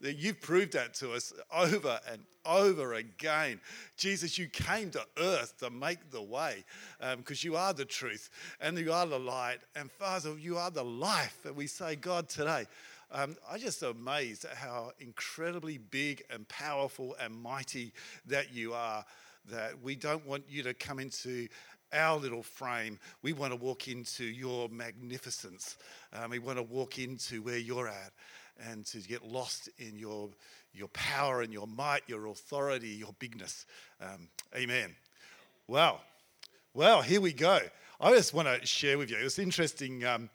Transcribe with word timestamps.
You've 0.00 0.40
proved 0.40 0.72
that 0.72 0.94
to 0.94 1.12
us 1.12 1.32
over 1.54 2.00
and 2.10 2.22
over 2.46 2.94
again. 2.94 3.60
Jesus, 3.96 4.38
you 4.38 4.48
came 4.48 4.90
to 4.90 5.04
earth 5.18 5.58
to 5.58 5.70
make 5.70 6.10
the 6.10 6.22
way 6.22 6.64
because 7.16 7.44
um, 7.44 7.50
you 7.50 7.56
are 7.56 7.74
the 7.74 7.84
truth 7.84 8.30
and 8.60 8.78
you 8.78 8.92
are 8.92 9.06
the 9.06 9.18
light. 9.18 9.58
And 9.76 9.90
Father, 9.90 10.38
you 10.38 10.56
are 10.56 10.70
the 10.70 10.84
life. 10.84 11.44
And 11.44 11.54
we 11.54 11.66
say, 11.66 11.96
God, 11.96 12.28
today, 12.28 12.66
um, 13.12 13.36
I'm 13.50 13.60
just 13.60 13.82
amazed 13.82 14.46
at 14.46 14.56
how 14.56 14.92
incredibly 15.00 15.76
big 15.78 16.22
and 16.30 16.48
powerful 16.48 17.14
and 17.20 17.34
mighty 17.34 17.92
that 18.26 18.54
you 18.54 18.72
are. 18.72 19.04
That 19.50 19.82
we 19.82 19.96
don't 19.96 20.24
want 20.26 20.44
you 20.48 20.62
to 20.62 20.74
come 20.74 20.98
into 20.98 21.48
our 21.92 22.18
little 22.18 22.42
frame. 22.42 22.98
We 23.22 23.32
want 23.32 23.52
to 23.52 23.56
walk 23.56 23.88
into 23.88 24.24
your 24.24 24.68
magnificence. 24.68 25.76
Um, 26.12 26.30
we 26.30 26.38
want 26.38 26.58
to 26.58 26.62
walk 26.62 26.98
into 26.98 27.42
where 27.42 27.58
you're 27.58 27.88
at 27.88 28.12
and 28.70 28.84
to 28.86 28.98
get 28.98 29.24
lost 29.24 29.68
in 29.78 29.96
your, 29.98 30.30
your 30.72 30.88
power 30.88 31.42
and 31.42 31.52
your 31.52 31.66
might, 31.66 32.02
your 32.06 32.26
authority, 32.26 32.88
your 32.88 33.14
bigness. 33.18 33.66
Um, 34.00 34.28
amen. 34.54 34.94
Wow. 35.66 36.00
Well, 36.74 37.02
here 37.02 37.20
we 37.20 37.32
go. 37.32 37.60
I 38.00 38.12
just 38.12 38.32
want 38.32 38.48
to 38.48 38.66
share 38.66 38.98
with 38.98 39.10
you. 39.10 39.18
It's 39.18 39.38
interesting. 39.38 40.04
Um, 40.04 40.30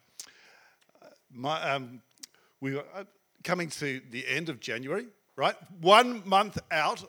my, 1.32 1.60
um, 1.70 2.00
we 2.60 2.74
were 2.74 2.84
uh, 2.94 3.04
coming 3.44 3.68
to 3.70 4.00
the 4.10 4.26
end 4.26 4.48
of 4.48 4.60
January, 4.60 5.06
right? 5.36 5.56
One 5.80 6.22
month 6.26 6.58
out 6.70 7.04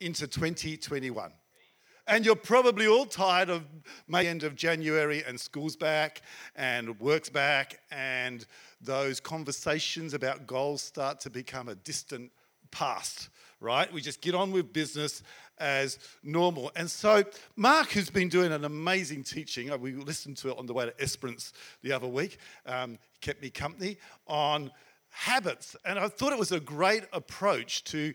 into 0.00 0.26
2021. 0.26 1.32
And 2.06 2.26
you're 2.26 2.36
probably 2.36 2.86
all 2.86 3.06
tired 3.06 3.48
of 3.48 3.64
May 4.08 4.26
end 4.26 4.42
of 4.42 4.54
January 4.54 5.24
and 5.26 5.40
school's 5.40 5.74
back 5.74 6.20
and 6.54 7.00
work's 7.00 7.30
back 7.30 7.80
and 7.90 8.44
those 8.82 9.20
conversations 9.20 10.12
about 10.12 10.46
goals 10.46 10.82
start 10.82 11.18
to 11.20 11.30
become 11.30 11.68
a 11.68 11.74
distant 11.74 12.30
past, 12.70 13.30
right? 13.58 13.90
We 13.90 14.02
just 14.02 14.20
get 14.20 14.34
on 14.34 14.52
with 14.52 14.70
business 14.70 15.22
as 15.56 15.98
normal. 16.22 16.70
And 16.76 16.90
so, 16.90 17.24
Mark, 17.56 17.92
who's 17.92 18.10
been 18.10 18.28
doing 18.28 18.52
an 18.52 18.66
amazing 18.66 19.24
teaching, 19.24 19.70
uh, 19.70 19.78
we 19.78 19.92
listened 19.94 20.36
to 20.38 20.50
it 20.50 20.58
on 20.58 20.66
the 20.66 20.74
way 20.74 20.84
to 20.84 21.00
Esperance 21.00 21.54
the 21.82 21.92
other 21.92 22.08
week, 22.08 22.36
um, 22.66 22.98
kept 23.22 23.40
me 23.40 23.48
company 23.48 23.96
on 24.26 24.70
habits. 25.08 25.74
And 25.86 25.98
I 25.98 26.08
thought 26.08 26.34
it 26.34 26.38
was 26.38 26.52
a 26.52 26.60
great 26.60 27.04
approach 27.14 27.82
to 27.84 28.12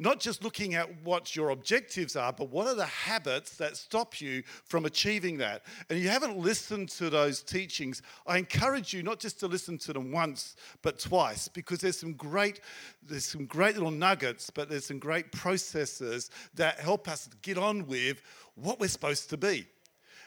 not 0.00 0.18
just 0.18 0.42
looking 0.42 0.74
at 0.74 1.02
what 1.02 1.36
your 1.36 1.50
objectives 1.50 2.16
are, 2.16 2.32
but 2.32 2.50
what 2.50 2.66
are 2.66 2.74
the 2.74 2.86
habits 2.86 3.56
that 3.56 3.76
stop 3.76 4.20
you 4.20 4.42
from 4.64 4.86
achieving 4.86 5.36
that. 5.38 5.64
And 5.88 5.98
you 5.98 6.08
haven't 6.08 6.38
listened 6.38 6.88
to 6.90 7.10
those 7.10 7.42
teachings, 7.42 8.00
I 8.26 8.38
encourage 8.38 8.94
you 8.94 9.02
not 9.02 9.20
just 9.20 9.38
to 9.40 9.46
listen 9.46 9.76
to 9.78 9.92
them 9.92 10.10
once, 10.10 10.56
but 10.82 10.98
twice, 10.98 11.48
because 11.48 11.80
there's 11.80 11.98
some 11.98 12.14
great, 12.14 12.60
there's 13.02 13.26
some 13.26 13.44
great 13.44 13.74
little 13.74 13.90
nuggets, 13.90 14.48
but 14.48 14.70
there's 14.70 14.86
some 14.86 14.98
great 14.98 15.32
processes 15.32 16.30
that 16.54 16.80
help 16.80 17.06
us 17.06 17.28
get 17.42 17.58
on 17.58 17.86
with 17.86 18.22
what 18.54 18.80
we're 18.80 18.88
supposed 18.88 19.28
to 19.30 19.36
be. 19.36 19.66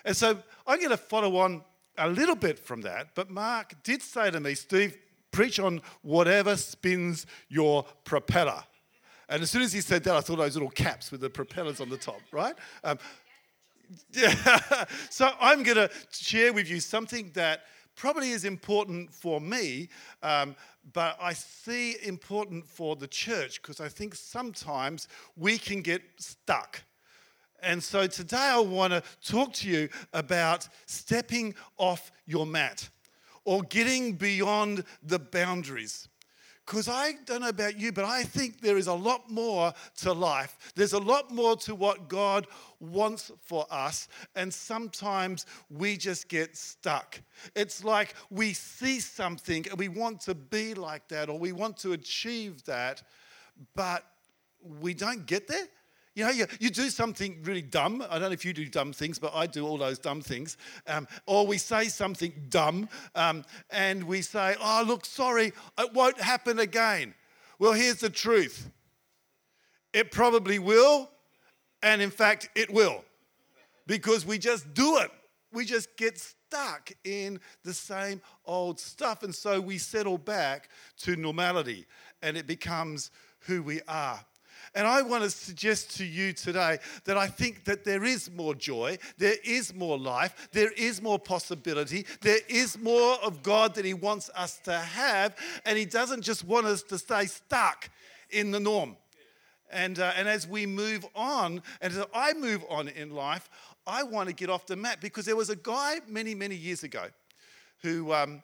And 0.05 0.15
so 0.15 0.37
I'm 0.67 0.77
going 0.77 0.89
to 0.91 0.97
follow 0.97 1.37
on 1.37 1.63
a 1.97 2.09
little 2.09 2.35
bit 2.35 2.59
from 2.59 2.81
that, 2.81 3.15
but 3.15 3.29
Mark 3.29 3.73
did 3.83 4.01
say 4.01 4.29
to 4.29 4.39
me, 4.39 4.53
Steve, 4.53 4.97
preach 5.31 5.59
on 5.59 5.81
whatever 6.03 6.55
spins 6.55 7.25
your 7.49 7.85
propeller. 8.03 8.63
And 9.33 9.41
as 9.41 9.49
soon 9.49 9.63
as 9.63 9.73
he 9.73 9.81
said 9.81 10.03
that, 10.03 10.15
I 10.15 10.21
thought 10.21 10.35
those 10.35 10.53
little 10.53 10.69
caps 10.69 11.11
with 11.11 11.21
the 11.21 11.29
propellers 11.29 11.81
on 11.81 11.89
the 11.89 11.97
top, 11.97 12.21
right? 12.31 12.53
Um, 12.83 12.99
yeah. 14.11 14.85
so 15.09 15.31
I'm 15.41 15.63
going 15.63 15.77
to 15.77 15.89
share 16.11 16.53
with 16.53 16.69
you 16.69 16.79
something 16.79 17.31
that 17.33 17.63
probably 17.95 18.29
is 18.29 18.45
important 18.45 19.11
for 19.11 19.41
me, 19.41 19.89
um, 20.21 20.55
but 20.93 21.17
I 21.19 21.33
see 21.33 21.95
important 22.03 22.67
for 22.67 22.95
the 22.95 23.07
church 23.07 23.59
because 23.59 23.81
I 23.81 23.89
think 23.89 24.13
sometimes 24.13 25.07
we 25.35 25.57
can 25.57 25.81
get 25.81 26.03
stuck. 26.19 26.83
And 27.63 27.81
so 27.81 28.05
today 28.05 28.37
I 28.37 28.59
want 28.59 28.93
to 28.93 29.01
talk 29.27 29.53
to 29.53 29.67
you 29.67 29.89
about 30.13 30.69
stepping 30.85 31.55
off 31.77 32.11
your 32.27 32.45
mat 32.45 32.87
or 33.45 33.63
getting 33.63 34.13
beyond 34.13 34.83
the 35.01 35.17
boundaries. 35.17 36.07
Because 36.65 36.87
I 36.87 37.13
don't 37.25 37.41
know 37.41 37.49
about 37.49 37.77
you, 37.77 37.91
but 37.91 38.05
I 38.05 38.23
think 38.23 38.61
there 38.61 38.77
is 38.77 38.87
a 38.87 38.93
lot 38.93 39.29
more 39.29 39.73
to 39.97 40.13
life. 40.13 40.57
There's 40.75 40.93
a 40.93 40.99
lot 40.99 41.29
more 41.29 41.57
to 41.57 41.75
what 41.75 42.07
God 42.07 42.47
wants 42.79 43.31
for 43.41 43.65
us. 43.69 44.07
And 44.35 44.53
sometimes 44.53 45.45
we 45.69 45.97
just 45.97 46.29
get 46.29 46.55
stuck. 46.55 47.19
It's 47.53 47.83
like 47.83 48.15
we 48.29 48.53
see 48.53 49.01
something 49.01 49.65
and 49.69 49.77
we 49.77 49.89
want 49.89 50.21
to 50.21 50.35
be 50.35 50.73
like 50.73 51.07
that 51.09 51.29
or 51.29 51.37
we 51.37 51.51
want 51.51 51.77
to 51.77 51.91
achieve 51.91 52.63
that, 52.63 53.03
but 53.75 54.05
we 54.61 54.93
don't 54.93 55.25
get 55.25 55.47
there. 55.47 55.67
You 56.15 56.25
know, 56.25 56.31
you, 56.31 56.45
you 56.59 56.69
do 56.69 56.89
something 56.89 57.39
really 57.43 57.63
dumb. 57.63 58.03
I 58.07 58.19
don't 58.19 58.29
know 58.29 58.33
if 58.33 58.45
you 58.45 58.53
do 58.53 58.65
dumb 58.65 58.93
things, 58.93 59.17
but 59.17 59.33
I 59.33 59.47
do 59.47 59.65
all 59.65 59.77
those 59.77 59.97
dumb 59.97 60.21
things. 60.21 60.57
Um, 60.85 61.07
or 61.25 61.47
we 61.47 61.57
say 61.57 61.85
something 61.85 62.33
dumb 62.49 62.87
um, 63.15 63.43
and 63.71 64.03
we 64.03 64.21
say, 64.21 64.55
oh, 64.61 64.83
look, 64.85 65.05
sorry, 65.05 65.53
it 65.79 65.93
won't 65.93 66.21
happen 66.21 66.59
again. 66.59 67.15
Well, 67.57 67.73
here's 67.73 67.97
the 67.97 68.09
truth 68.09 68.69
it 69.93 70.11
probably 70.11 70.59
will, 70.59 71.09
and 71.81 72.01
in 72.01 72.09
fact, 72.09 72.49
it 72.55 72.71
will, 72.73 73.03
because 73.85 74.25
we 74.25 74.37
just 74.37 74.73
do 74.73 74.97
it. 74.97 75.11
We 75.51 75.65
just 75.65 75.95
get 75.97 76.17
stuck 76.17 76.91
in 77.03 77.39
the 77.63 77.75
same 77.75 78.21
old 78.45 78.79
stuff. 78.79 79.21
And 79.21 79.33
so 79.33 79.61
we 79.61 79.77
settle 79.77 80.17
back 80.17 80.69
to 81.01 81.15
normality, 81.15 81.85
and 82.23 82.35
it 82.37 82.47
becomes 82.47 83.11
who 83.41 83.61
we 83.61 83.81
are. 83.87 84.19
And 84.75 84.87
I 84.87 85.03
want 85.03 85.23
to 85.23 85.29
suggest 85.29 85.97
to 85.97 86.05
you 86.05 86.33
today 86.33 86.79
that 87.05 87.15
I 87.15 87.27
think 87.27 87.65
that 87.65 87.83
there 87.83 88.03
is 88.03 88.31
more 88.31 88.55
joy, 88.55 88.97
there 89.19 89.35
is 89.43 89.73
more 89.73 89.99
life, 89.99 90.49
there 90.51 90.71
is 90.71 90.99
more 90.99 91.19
possibility, 91.19 92.07
there 92.21 92.39
is 92.49 92.79
more 92.79 93.15
of 93.23 93.43
God 93.43 93.75
that 93.75 93.85
He 93.85 93.93
wants 93.93 94.31
us 94.35 94.57
to 94.63 94.73
have, 94.73 95.35
and 95.65 95.77
He 95.77 95.85
doesn't 95.85 96.23
just 96.23 96.43
want 96.43 96.65
us 96.65 96.81
to 96.83 96.97
stay 96.97 97.27
stuck 97.27 97.89
in 98.31 98.49
the 98.49 98.59
norm. 98.59 98.97
And, 99.71 99.99
uh, 99.99 100.13
and 100.17 100.27
as 100.27 100.47
we 100.47 100.65
move 100.65 101.05
on, 101.15 101.61
and 101.79 101.93
as 101.93 102.05
I 102.13 102.33
move 102.33 102.63
on 102.67 102.87
in 102.87 103.11
life, 103.11 103.49
I 103.85 104.03
want 104.03 104.29
to 104.29 104.35
get 104.35 104.49
off 104.49 104.65
the 104.65 104.75
mat 104.75 104.99
because 105.01 105.25
there 105.25 105.35
was 105.35 105.49
a 105.49 105.55
guy 105.55 105.99
many, 106.07 106.33
many 106.33 106.55
years 106.55 106.83
ago 106.83 107.05
who. 107.81 108.11
Um, 108.11 108.43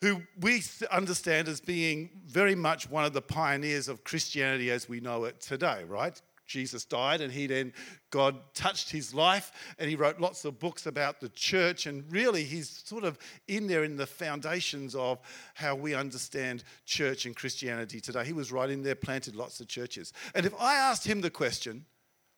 who 0.00 0.22
we 0.40 0.62
understand 0.90 1.48
as 1.48 1.60
being 1.60 2.10
very 2.26 2.54
much 2.54 2.88
one 2.88 3.04
of 3.04 3.12
the 3.12 3.22
pioneers 3.22 3.88
of 3.88 4.02
Christianity 4.02 4.70
as 4.70 4.88
we 4.88 5.00
know 5.00 5.24
it 5.24 5.40
today, 5.40 5.84
right? 5.86 6.20
Jesus 6.46 6.84
died 6.84 7.20
and 7.20 7.32
he 7.32 7.46
then, 7.46 7.72
God 8.10 8.36
touched 8.54 8.90
his 8.90 9.14
life 9.14 9.52
and 9.78 9.88
he 9.88 9.94
wrote 9.94 10.20
lots 10.20 10.44
of 10.44 10.58
books 10.58 10.86
about 10.86 11.20
the 11.20 11.28
church. 11.28 11.86
And 11.86 12.10
really, 12.10 12.42
he's 12.42 12.82
sort 12.84 13.04
of 13.04 13.18
in 13.46 13.68
there 13.68 13.84
in 13.84 13.96
the 13.96 14.06
foundations 14.06 14.96
of 14.96 15.20
how 15.54 15.76
we 15.76 15.94
understand 15.94 16.64
church 16.86 17.24
and 17.24 17.36
Christianity 17.36 18.00
today. 18.00 18.24
He 18.24 18.32
was 18.32 18.50
right 18.50 18.68
in 18.68 18.82
there, 18.82 18.96
planted 18.96 19.36
lots 19.36 19.60
of 19.60 19.68
churches. 19.68 20.12
And 20.34 20.44
if 20.44 20.52
I 20.60 20.74
asked 20.74 21.06
him 21.06 21.20
the 21.20 21.30
question, 21.30 21.84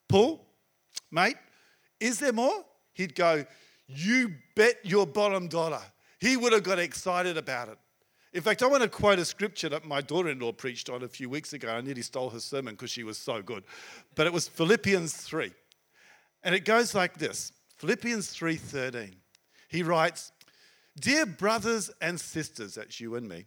Paul, 0.08 0.46
mate, 1.10 1.36
is 1.98 2.18
there 2.18 2.34
more? 2.34 2.64
He'd 2.92 3.14
go, 3.14 3.46
You 3.86 4.34
bet 4.54 4.76
your 4.84 5.06
bottom 5.06 5.48
dollar 5.48 5.80
he 6.22 6.36
would 6.36 6.52
have 6.52 6.62
got 6.62 6.78
excited 6.78 7.36
about 7.36 7.68
it. 7.68 7.78
In 8.32 8.42
fact, 8.42 8.62
I 8.62 8.66
want 8.66 8.84
to 8.84 8.88
quote 8.88 9.18
a 9.18 9.24
scripture 9.24 9.68
that 9.70 9.84
my 9.84 10.00
daughter 10.00 10.28
in 10.28 10.38
law 10.38 10.52
preached 10.52 10.88
on 10.88 11.02
a 11.02 11.08
few 11.08 11.28
weeks 11.28 11.52
ago. 11.52 11.68
I 11.68 11.80
nearly 11.80 12.02
stole 12.02 12.30
her 12.30 12.38
sermon 12.38 12.74
because 12.74 12.92
she 12.92 13.02
was 13.02 13.18
so 13.18 13.42
good. 13.42 13.64
But 14.14 14.28
it 14.28 14.32
was 14.32 14.46
Philippians 14.46 15.14
3. 15.14 15.50
And 16.44 16.54
it 16.54 16.64
goes 16.64 16.94
like 16.94 17.18
this 17.18 17.50
Philippians 17.76 18.28
3:13. 18.32 19.16
He 19.66 19.82
writes, 19.82 20.30
Dear 21.00 21.26
brothers 21.26 21.90
and 22.00 22.20
sisters, 22.20 22.74
that's 22.74 23.00
you 23.00 23.16
and 23.16 23.28
me, 23.28 23.46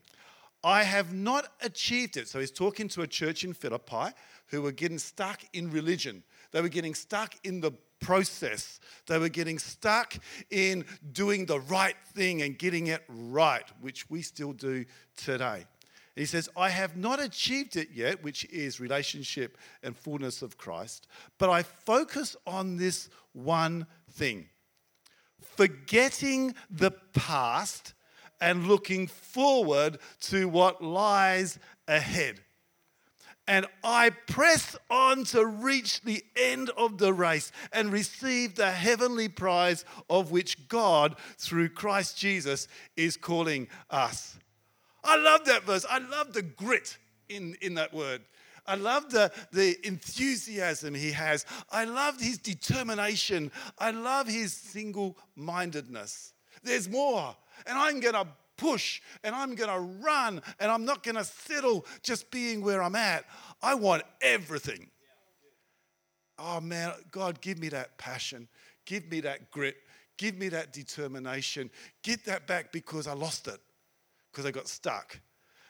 I 0.61 0.83
have 0.83 1.13
not 1.13 1.53
achieved 1.61 2.17
it. 2.17 2.27
So 2.27 2.41
he's 2.41 2.51
talking 2.51 2.89
to 2.89 3.03
a 3.03 3.07
church 3.07 3.45
in 3.45 3.53
Philippi 3.53 4.13
who 4.47 4.61
were 4.61 4.73
getting 4.73 4.99
stuck 4.99 5.43
in 5.53 5.71
religion. 5.71 6.23
They 6.55 6.61
were 6.61 6.69
getting 6.69 6.95
stuck 6.95 7.35
in 7.43 7.59
the 7.59 7.73
process. 7.99 8.79
They 9.07 9.17
were 9.17 9.27
getting 9.27 9.59
stuck 9.59 10.13
in 10.49 10.85
doing 11.11 11.47
the 11.47 11.59
right 11.59 11.97
thing 12.13 12.43
and 12.43 12.57
getting 12.57 12.87
it 12.87 13.03
right, 13.09 13.65
which 13.81 14.09
we 14.09 14.21
still 14.21 14.53
do 14.53 14.85
today. 15.17 15.65
He 16.15 16.25
says, 16.25 16.47
I 16.55 16.69
have 16.69 16.95
not 16.95 17.21
achieved 17.21 17.75
it 17.75 17.89
yet, 17.93 18.23
which 18.23 18.45
is 18.45 18.79
relationship 18.79 19.57
and 19.83 19.97
fullness 19.97 20.41
of 20.41 20.57
Christ, 20.57 21.07
but 21.39 21.49
I 21.49 21.61
focus 21.63 22.37
on 22.47 22.77
this 22.77 23.09
one 23.33 23.85
thing 24.11 24.47
forgetting 25.57 26.55
the 26.69 26.91
past 27.11 27.95
and 28.39 28.65
looking 28.65 29.07
forward 29.07 29.97
to 30.21 30.47
what 30.47 30.81
lies 30.81 31.59
ahead. 31.85 32.44
And 33.47 33.67
I 33.83 34.09
press 34.09 34.75
on 34.89 35.23
to 35.25 35.45
reach 35.45 36.01
the 36.01 36.23
end 36.35 36.71
of 36.71 36.97
the 36.97 37.13
race 37.13 37.51
and 37.71 37.91
receive 37.91 38.55
the 38.55 38.71
heavenly 38.71 39.27
prize 39.29 39.85
of 40.09 40.31
which 40.31 40.67
God, 40.67 41.15
through 41.37 41.69
Christ 41.69 42.17
Jesus, 42.17 42.67
is 42.95 43.17
calling 43.17 43.67
us. 43.89 44.37
I 45.03 45.17
love 45.17 45.45
that 45.45 45.63
verse. 45.63 45.85
I 45.87 45.99
love 45.99 46.33
the 46.33 46.41
grit 46.41 46.97
in, 47.29 47.55
in 47.61 47.75
that 47.75 47.93
word. 47.93 48.21
I 48.67 48.75
love 48.75 49.11
the, 49.11 49.31
the 49.51 49.77
enthusiasm 49.85 50.95
he 50.95 51.11
has. 51.11 51.45
I 51.71 51.85
love 51.85 52.19
his 52.19 52.39
determination. 52.39 53.51
I 53.77 53.91
love 53.91 54.27
his 54.27 54.53
single 54.53 55.17
mindedness. 55.35 56.33
There's 56.63 56.89
more. 56.89 57.35
And 57.67 57.77
I'm 57.77 57.99
going 57.99 58.15
to 58.15 58.27
push 58.57 59.01
and 59.23 59.35
I'm 59.35 59.55
going 59.55 59.69
to 59.69 60.03
run 60.03 60.41
and 60.59 60.71
I'm 60.71 60.85
not 60.85 61.03
going 61.03 61.15
to 61.15 61.23
settle 61.23 61.85
just 62.03 62.31
being 62.31 62.61
where 62.61 62.81
I'm 62.81 62.95
at. 62.95 63.25
I 63.61 63.75
want 63.75 64.03
everything. 64.21 64.89
Oh 66.37 66.59
man, 66.59 66.91
God, 67.11 67.41
give 67.41 67.59
me 67.59 67.69
that 67.69 67.97
passion. 67.97 68.47
Give 68.85 69.09
me 69.09 69.21
that 69.21 69.51
grit. 69.51 69.77
Give 70.17 70.37
me 70.37 70.49
that 70.49 70.73
determination. 70.73 71.69
Get 72.03 72.25
that 72.25 72.47
back 72.47 72.71
because 72.71 73.07
I 73.07 73.13
lost 73.13 73.47
it, 73.47 73.59
because 74.31 74.45
I 74.45 74.51
got 74.51 74.67
stuck. 74.67 75.19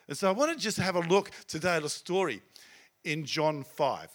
And 0.07 0.17
so 0.17 0.27
I 0.27 0.31
want 0.31 0.51
to 0.51 0.57
just 0.57 0.77
have 0.77 0.95
a 0.95 1.01
look 1.01 1.31
today 1.47 1.75
at 1.75 1.83
a 1.83 1.89
story 1.89 2.41
in 3.03 3.25
John 3.25 3.63
5. 3.63 4.09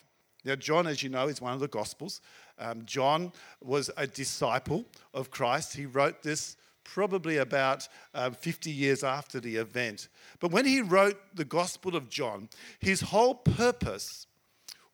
Now, 0.45 0.55
John, 0.57 0.87
as 0.87 1.03
you 1.03 1.09
know, 1.09 1.29
is 1.29 1.41
one 1.41 1.53
of 1.53 1.61
the 1.61 1.69
Gospels. 1.69 2.21
Um, 2.59 2.85
John 2.85 3.33
was 3.63 3.91
a 3.97 4.07
disciple 4.07 4.85
of 5.13 5.31
Christ. 5.31 5.77
He 5.77 5.87
wrote 5.87 6.23
this 6.23 6.57
probably 6.93 7.37
about 7.37 7.89
um, 8.15 8.33
50 8.33 8.71
years 8.71 9.05
after 9.05 9.41
the 9.41 9.57
event. 9.57 10.09
But 10.41 10.51
when 10.51 10.65
he 10.65 10.81
wrote 10.81 11.19
the 11.35 11.45
Gospel 11.45 11.95
of 11.95 12.09
John, 12.09 12.49
his 12.79 13.01
whole 13.01 13.35
purpose 13.35 14.27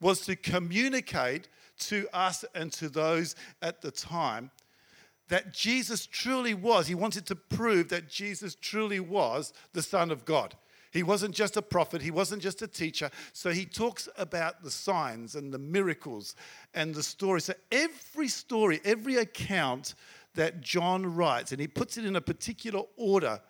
was 0.00 0.20
to 0.22 0.37
communicate 0.37 1.48
to 1.78 2.06
us 2.12 2.44
and 2.54 2.72
to 2.72 2.88
those 2.88 3.34
at 3.62 3.81
the 3.81 3.90
time 3.90 4.50
that 5.28 5.52
Jesus 5.52 6.06
truly 6.06 6.54
was. 6.54 6.87
He 6.87 6.94
wanted 6.94 7.26
to 7.26 7.37
prove 7.37 7.88
that 7.88 8.08
Jesus 8.08 8.54
truly 8.54 9.00
was 9.00 9.52
the 9.72 9.82
Son 9.82 10.10
of 10.10 10.25
God. 10.25 10.54
He 10.93 11.02
wasn't 11.02 11.34
just 11.34 11.56
a 11.56 11.62
prophet, 11.62 12.00
he 12.00 12.10
wasn't 12.10 12.43
just 12.43 12.62
a 12.62 12.66
teacher. 12.66 13.10
So 13.32 13.50
he 13.50 13.66
talks 13.66 14.08
about 14.16 14.62
the 14.62 14.70
signs 14.70 15.34
and 15.34 15.52
the 15.52 15.58
miracles 15.58 16.37
and 16.75 16.94
the 16.94 17.02
stories. 17.02 17.44
So 17.44 17.54
every 17.70 18.28
story, 18.28 18.81
every 18.84 19.16
account 19.16 19.94
that 20.37 20.61
John 20.61 21.15
writes, 21.15 21.53
and 21.53 21.61
he 21.61 21.69
puts 21.69 21.99
it 21.99 22.05
in 22.05 22.17
a 22.17 22.21
particular 22.21 22.83
order 22.97 23.41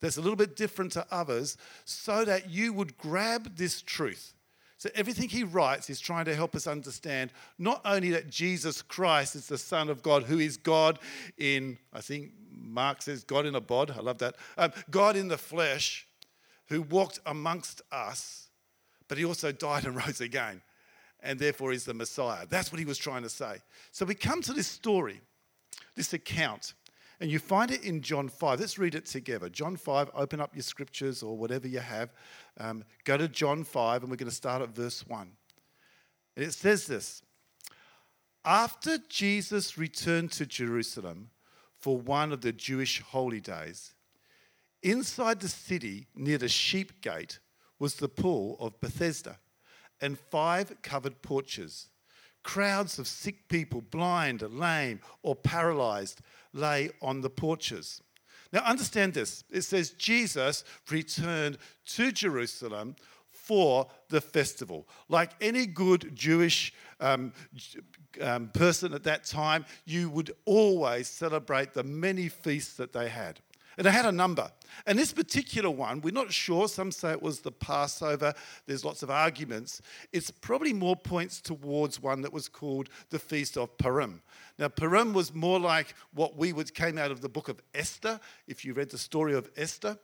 that's 0.00 0.16
a 0.16 0.20
little 0.20 0.36
bit 0.36 0.56
different 0.56 0.92
to 0.92 1.06
others, 1.10 1.56
so 1.84 2.24
that 2.24 2.50
you 2.50 2.72
would 2.72 2.98
grab 2.98 3.56
this 3.56 3.80
truth. 3.80 4.34
So 4.76 4.90
everything 4.96 5.28
he 5.28 5.44
writes 5.44 5.88
is 5.88 6.00
trying 6.00 6.24
to 6.24 6.34
help 6.34 6.56
us 6.56 6.66
understand 6.66 7.32
not 7.56 7.80
only 7.84 8.10
that 8.10 8.28
Jesus 8.28 8.82
Christ 8.82 9.36
is 9.36 9.46
the 9.46 9.56
Son 9.56 9.88
of 9.88 10.02
God, 10.02 10.24
who 10.24 10.40
is 10.40 10.56
God 10.56 10.98
in, 11.38 11.78
I 11.92 12.00
think 12.00 12.32
Mark 12.50 13.00
says, 13.00 13.22
God 13.22 13.46
in 13.46 13.54
a 13.54 13.60
bod. 13.60 13.92
I 13.92 14.00
love 14.00 14.18
that. 14.18 14.34
Um, 14.58 14.72
God 14.90 15.14
in 15.14 15.28
the 15.28 15.38
flesh, 15.38 16.08
who 16.66 16.82
walked 16.82 17.20
amongst 17.26 17.80
us, 17.92 18.48
but 19.06 19.18
he 19.18 19.24
also 19.24 19.52
died 19.52 19.84
and 19.84 19.94
rose 20.04 20.20
again, 20.20 20.62
and 21.22 21.38
therefore 21.38 21.70
is 21.72 21.84
the 21.84 21.94
Messiah. 21.94 22.44
That's 22.50 22.72
what 22.72 22.80
he 22.80 22.84
was 22.84 22.98
trying 22.98 23.22
to 23.22 23.28
say. 23.28 23.58
So 23.92 24.04
we 24.04 24.16
come 24.16 24.42
to 24.42 24.52
this 24.52 24.66
story 24.66 25.20
this 25.94 26.12
account. 26.12 26.74
And 27.20 27.30
you 27.30 27.38
find 27.38 27.70
it 27.70 27.84
in 27.84 28.02
John 28.02 28.28
5. 28.28 28.58
Let's 28.58 28.78
read 28.78 28.94
it 28.94 29.06
together. 29.06 29.48
John 29.48 29.76
5, 29.76 30.10
open 30.14 30.40
up 30.40 30.54
your 30.54 30.62
scriptures 30.62 31.22
or 31.22 31.36
whatever 31.36 31.68
you 31.68 31.78
have. 31.78 32.12
Um, 32.58 32.84
go 33.04 33.16
to 33.16 33.28
John 33.28 33.62
5, 33.62 34.02
and 34.02 34.10
we're 34.10 34.16
going 34.16 34.28
to 34.28 34.34
start 34.34 34.60
at 34.60 34.74
verse 34.74 35.06
1. 35.06 35.30
And 36.36 36.44
it 36.44 36.52
says 36.52 36.86
this 36.86 37.22
After 38.44 38.98
Jesus 39.08 39.78
returned 39.78 40.32
to 40.32 40.46
Jerusalem 40.46 41.30
for 41.78 41.96
one 41.96 42.32
of 42.32 42.40
the 42.40 42.52
Jewish 42.52 43.00
holy 43.00 43.40
days, 43.40 43.94
inside 44.82 45.40
the 45.40 45.48
city 45.48 46.08
near 46.16 46.38
the 46.38 46.48
sheep 46.48 47.00
gate 47.02 47.38
was 47.78 47.94
the 47.96 48.08
pool 48.08 48.56
of 48.58 48.80
Bethesda 48.80 49.38
and 50.00 50.18
five 50.18 50.82
covered 50.82 51.22
porches 51.22 51.88
Crowds 52.42 52.98
of 52.98 53.06
sick 53.06 53.48
people, 53.48 53.80
blind, 53.80 54.42
lame, 54.42 55.00
or 55.22 55.36
paralyzed, 55.36 56.20
lay 56.52 56.90
on 57.00 57.20
the 57.20 57.30
porches. 57.30 58.02
Now, 58.52 58.60
understand 58.60 59.14
this. 59.14 59.44
It 59.50 59.62
says 59.62 59.90
Jesus 59.90 60.64
returned 60.90 61.58
to 61.86 62.12
Jerusalem 62.12 62.96
for 63.30 63.88
the 64.08 64.20
festival. 64.20 64.86
Like 65.08 65.30
any 65.40 65.66
good 65.66 66.14
Jewish 66.14 66.72
um, 67.00 67.32
um, 68.20 68.48
person 68.48 68.92
at 68.94 69.04
that 69.04 69.24
time, 69.24 69.64
you 69.84 70.10
would 70.10 70.32
always 70.44 71.08
celebrate 71.08 71.72
the 71.72 71.82
many 71.82 72.28
feasts 72.28 72.74
that 72.74 72.92
they 72.92 73.08
had. 73.08 73.40
And 73.78 73.86
it 73.86 73.90
had 73.90 74.04
a 74.04 74.12
number. 74.12 74.50
And 74.86 74.98
this 74.98 75.12
particular 75.12 75.70
one, 75.70 76.00
we're 76.00 76.12
not 76.12 76.32
sure. 76.32 76.68
Some 76.68 76.92
say 76.92 77.12
it 77.12 77.22
was 77.22 77.40
the 77.40 77.52
Passover. 77.52 78.34
There's 78.66 78.84
lots 78.84 79.02
of 79.02 79.10
arguments. 79.10 79.80
It's 80.12 80.30
probably 80.30 80.72
more 80.72 80.96
points 80.96 81.40
towards 81.40 82.00
one 82.00 82.22
that 82.22 82.32
was 82.32 82.48
called 82.48 82.88
the 83.10 83.18
Feast 83.18 83.56
of 83.56 83.76
Purim. 83.78 84.22
Now, 84.58 84.68
Purim 84.68 85.14
was 85.14 85.34
more 85.34 85.58
like 85.58 85.94
what 86.12 86.36
we 86.36 86.52
would 86.52 86.74
came 86.74 86.98
out 86.98 87.10
of 87.10 87.20
the 87.20 87.28
book 87.28 87.48
of 87.48 87.60
Esther, 87.74 88.20
if 88.46 88.64
you 88.64 88.74
read 88.74 88.90
the 88.90 88.98
story 88.98 89.34
of 89.34 89.48
Esther. 89.56 89.98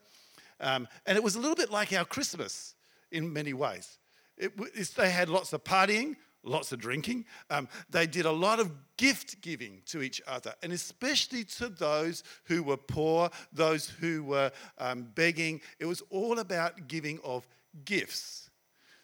Um, 0.60 0.88
and 1.06 1.16
it 1.16 1.22
was 1.22 1.36
a 1.36 1.40
little 1.40 1.56
bit 1.56 1.70
like 1.70 1.92
our 1.92 2.04
Christmas 2.04 2.74
in 3.10 3.32
many 3.32 3.52
ways. 3.52 3.98
It, 4.36 4.52
they 4.94 5.10
had 5.10 5.28
lots 5.28 5.52
of 5.52 5.64
partying, 5.64 6.16
lots 6.48 6.72
of 6.72 6.80
drinking. 6.80 7.24
Um, 7.50 7.68
they 7.90 8.06
did 8.06 8.26
a 8.26 8.32
lot 8.32 8.60
of 8.60 8.72
gift 8.96 9.40
giving 9.40 9.82
to 9.86 10.02
each 10.02 10.20
other, 10.26 10.54
and 10.62 10.72
especially 10.72 11.44
to 11.44 11.68
those 11.68 12.24
who 12.44 12.62
were 12.62 12.76
poor, 12.76 13.30
those 13.52 13.88
who 13.88 14.24
were 14.24 14.50
um, 14.78 15.08
begging. 15.14 15.60
It 15.78 15.86
was 15.86 16.02
all 16.10 16.38
about 16.38 16.88
giving 16.88 17.20
of 17.24 17.46
gifts. 17.84 18.50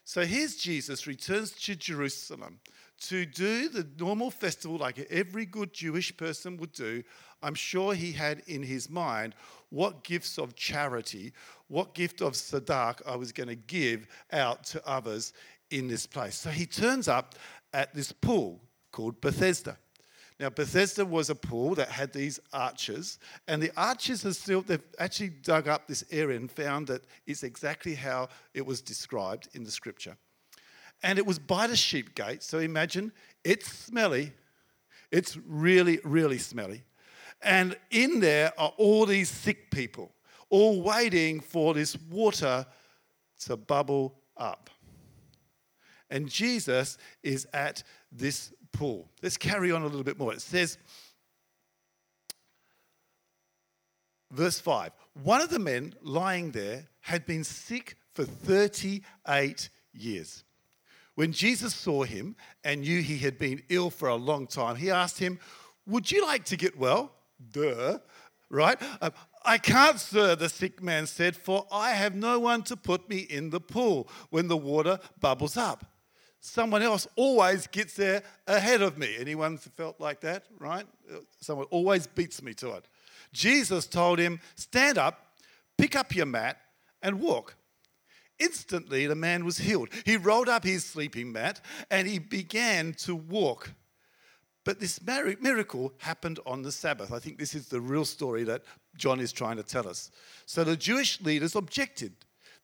So 0.05 0.25
here's 0.27 0.57
Jesus 0.57 1.07
returns 1.07 1.53
to 1.63 1.75
Jerusalem 1.75 2.61
to 3.09 3.27
do 3.27 3.69
the 3.69 3.87
normal 3.99 4.31
festival 4.31 4.77
like 4.77 4.99
every 5.11 5.47
good 5.47 5.73
Jewish 5.73 6.17
person 6.17 6.57
would 6.59 6.73
do. 6.73 7.03
I'm 7.43 7.55
sure 7.55 7.95
he 7.95 8.13
had 8.13 8.43
in 8.47 8.63
his 8.63 8.89
mind 8.89 9.35
what 9.71 10.05
gifts 10.05 10.39
of 10.39 10.55
charity, 10.55 11.33
what 11.69 11.95
gift 11.95 12.23
of 12.23 12.33
tzedakah 12.35 13.03
I 13.07 13.17
was 13.17 13.33
going 13.33 13.49
to 13.49 13.57
give 13.57 14.07
out 14.33 14.65
to 14.65 14.87
others 14.89 15.33
in 15.71 15.89
this 15.89 16.07
place. 16.07 16.35
So 16.35 16.51
he 16.51 16.67
turns 16.67 17.09
up 17.09 17.35
at 17.73 17.95
this 17.95 18.13
pool 18.13 18.61
called 18.93 19.21
Bethesda. 19.21 19.77
Now, 20.41 20.51
Bethesda 20.51 21.05
was 21.05 21.31
a 21.31 21.35
pool 21.35 21.77
that 21.77 21.89
had 21.89 22.13
these 22.13 22.41
arches, 22.53 23.21
and 23.47 23.63
the 23.63 23.71
arches 23.77 24.27
are 24.27 24.33
still, 24.33 24.63
they've 24.63 24.83
actually 24.99 25.29
dug 25.29 25.69
up 25.69 25.87
this 25.87 26.05
area 26.11 26.37
and 26.37 26.51
found 26.51 26.89
that 26.89 27.03
it's 27.25 27.45
exactly 27.45 27.95
how 27.95 28.29
it 28.53 28.67
was 28.67 28.83
described 28.83 29.49
in 29.55 29.63
the 29.63 29.71
scripture. 29.71 30.17
And 31.05 31.19
it 31.19 31.27
was 31.27 31.39
by 31.39 31.69
the 31.69 31.77
sheep 31.77 32.17
gate, 32.17 32.43
so 32.43 32.59
imagine 32.59 33.13
it's 33.45 33.71
smelly, 33.71 34.33
it's 35.13 35.37
really, 35.47 36.01
really 36.03 36.39
smelly. 36.39 36.83
And 37.41 37.77
in 37.91 38.19
there 38.19 38.53
are 38.59 38.73
all 38.77 39.07
these 39.07 39.31
sick 39.31 39.71
people, 39.71 40.11
all 40.51 40.83
waiting 40.83 41.39
for 41.39 41.75
this 41.75 41.97
water 42.11 42.67
to 43.45 43.57
bubble 43.57 44.17
up. 44.37 44.69
And 46.11 46.29
Jesus 46.29 46.99
is 47.23 47.47
at 47.53 47.83
this 48.13 48.53
pool. 48.73 49.09
Let's 49.23 49.37
carry 49.37 49.73
on 49.73 49.83
a 49.83 49.87
little 49.87 50.05
bit 50.05 50.19
more. 50.19 50.33
It 50.33 50.43
says, 50.43 50.79
verse 54.31 54.61
5 54.61 54.93
One 55.23 55.41
of 55.41 55.51
the 55.51 55.59
men 55.59 55.95
lying 56.03 56.51
there 56.51 56.87
had 57.01 57.25
been 57.25 57.45
sick 57.45 57.97
for 58.13 58.25
38 58.25 59.71
years. 59.93 60.45
When 61.15 61.33
Jesus 61.33 61.75
saw 61.75 62.03
him 62.03 62.37
and 62.65 62.81
knew 62.81 63.01
he 63.01 63.19
had 63.19 63.39
been 63.39 63.63
ill 63.69 63.91
for 63.91 64.09
a 64.09 64.17
long 64.17 64.47
time, 64.47 64.77
he 64.77 64.91
asked 64.91 65.19
him, 65.19 65.39
Would 65.87 66.11
you 66.11 66.25
like 66.27 66.45
to 66.47 66.57
get 66.57 66.77
well? 66.77 67.13
Duh, 67.53 67.99
right? 68.51 68.81
Uh, 69.01 69.11
I 69.45 69.59
can't, 69.59 70.01
sir, 70.01 70.35
the 70.35 70.49
sick 70.49 70.83
man 70.83 71.07
said, 71.07 71.37
for 71.37 71.67
I 71.71 71.91
have 71.91 72.15
no 72.15 72.39
one 72.39 72.63
to 72.65 72.77
put 72.77 73.09
me 73.09 73.19
in 73.19 73.51
the 73.51 73.61
pool 73.61 74.09
when 74.31 74.49
the 74.49 74.57
water 74.57 74.99
bubbles 75.21 75.57
up 75.57 75.85
someone 76.45 76.83
else 76.83 77.07
always 77.17 77.67
gets 77.67 77.95
there 77.95 78.23
ahead 78.47 78.83
of 78.83 78.99
me. 78.99 79.17
Anyone 79.19 79.57
felt 79.57 79.99
like 79.99 80.21
that, 80.21 80.45
right? 80.59 80.87
Someone 81.41 81.67
always 81.71 82.07
beats 82.07 82.43
me 82.43 82.53
to 82.55 82.73
it. 82.73 82.87
Jesus 83.33 83.87
told 83.87 84.19
him, 84.19 84.41
Stand 84.55 84.99
up, 84.99 85.27
pick 85.79 85.97
up 85.97 86.15
your 86.15 86.27
mat, 86.27 86.59
and 87.03 87.21
walk. 87.21 87.57
instantly 88.39 89.07
the 89.07 89.15
man 89.15 89.45
was 89.45 89.59
healed. 89.59 89.89
He 90.05 90.17
rolled 90.17 90.49
up 90.49 90.65
his 90.65 90.85
sleeping 90.85 91.33
mat 91.33 91.61
and 91.91 92.09
he 92.09 92.19
began 92.19 92.93
to 92.99 93.15
walk. 93.15 93.73
But 94.65 94.81
this 94.81 95.01
miracle 95.03 95.93
happened 95.99 96.41
on 96.45 96.63
the 96.63 96.73
Sabbath. 96.73 97.13
I 97.13 97.21
think 97.21 97.39
this 97.39 97.55
is 97.55 97.69
the 97.69 97.81
real 97.81 98.05
story 98.05 98.45
that 98.45 98.65
John 98.97 99.21
is 99.21 99.31
trying 99.33 99.57
to 99.59 99.63
tell 99.63 99.87
us. 99.87 100.11
So 100.47 100.65
the 100.65 100.77
Jewish 100.77 101.21
leaders 101.21 101.55
objected. 101.55 102.15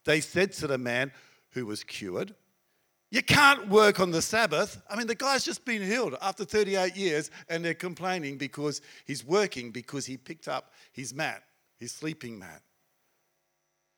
They 0.05 0.21
said 0.21 0.53
to 0.55 0.67
the 0.67 0.79
man 0.79 1.13
who 1.51 1.67
was 1.67 1.85
cured, 1.85 2.35
You 3.11 3.23
can't 3.23 3.69
work 3.69 3.99
on 3.99 4.13
the 4.13 4.23
Sabbath. 4.23 4.81
I 4.89 4.97
mean, 4.97 5.09
the 5.09 5.17
guy's 5.17 5.45
just 5.45 5.65
been 5.65 5.83
healed 5.83 6.17
after 6.23 6.45
38 6.45 6.97
years, 6.97 7.31
and 7.49 7.65
they're 7.65 7.75
complaining 7.75 8.39
because 8.39 8.81
he's 9.05 9.25
working 9.25 9.73
because 9.73 10.07
he 10.07 10.17
picked 10.17 10.47
up 10.47 10.73
his 10.93 11.13
mat, 11.13 11.43
his 11.77 11.91
sleeping 11.91 12.39
mat. 12.39 12.63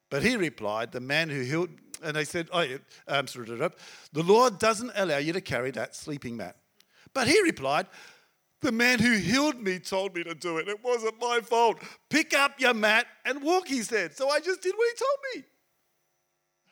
But 0.08 0.22
he 0.22 0.36
replied, 0.36 0.92
The 0.92 1.00
man 1.00 1.28
who 1.28 1.40
healed, 1.40 1.68
and 2.02 2.16
they 2.16 2.24
said, 2.24 2.48
Oh, 2.52 2.66
um, 3.06 3.26
the 3.26 4.22
Lord 4.22 4.58
doesn't 4.58 4.92
allow 4.94 5.18
you 5.18 5.34
to 5.34 5.42
carry 5.42 5.70
that 5.72 5.94
sleeping 5.94 6.38
mat. 6.38 6.56
But 7.12 7.28
he 7.28 7.40
replied, 7.42 7.86
The 8.62 8.72
man 8.72 8.98
who 8.98 9.12
healed 9.16 9.60
me 9.60 9.78
told 9.78 10.14
me 10.14 10.24
to 10.24 10.34
do 10.34 10.56
it. 10.56 10.68
It 10.68 10.82
wasn't 10.82 11.20
my 11.20 11.40
fault. 11.40 11.78
Pick 12.08 12.32
up 12.32 12.58
your 12.58 12.72
mat 12.72 13.06
and 13.26 13.42
walk, 13.42 13.68
he 13.68 13.82
said. 13.82 14.16
So 14.16 14.30
I 14.30 14.40
just 14.40 14.62
did 14.62 14.74
what 14.74 14.88
he 14.88 15.04
told 15.04 15.18
me. 15.34 15.51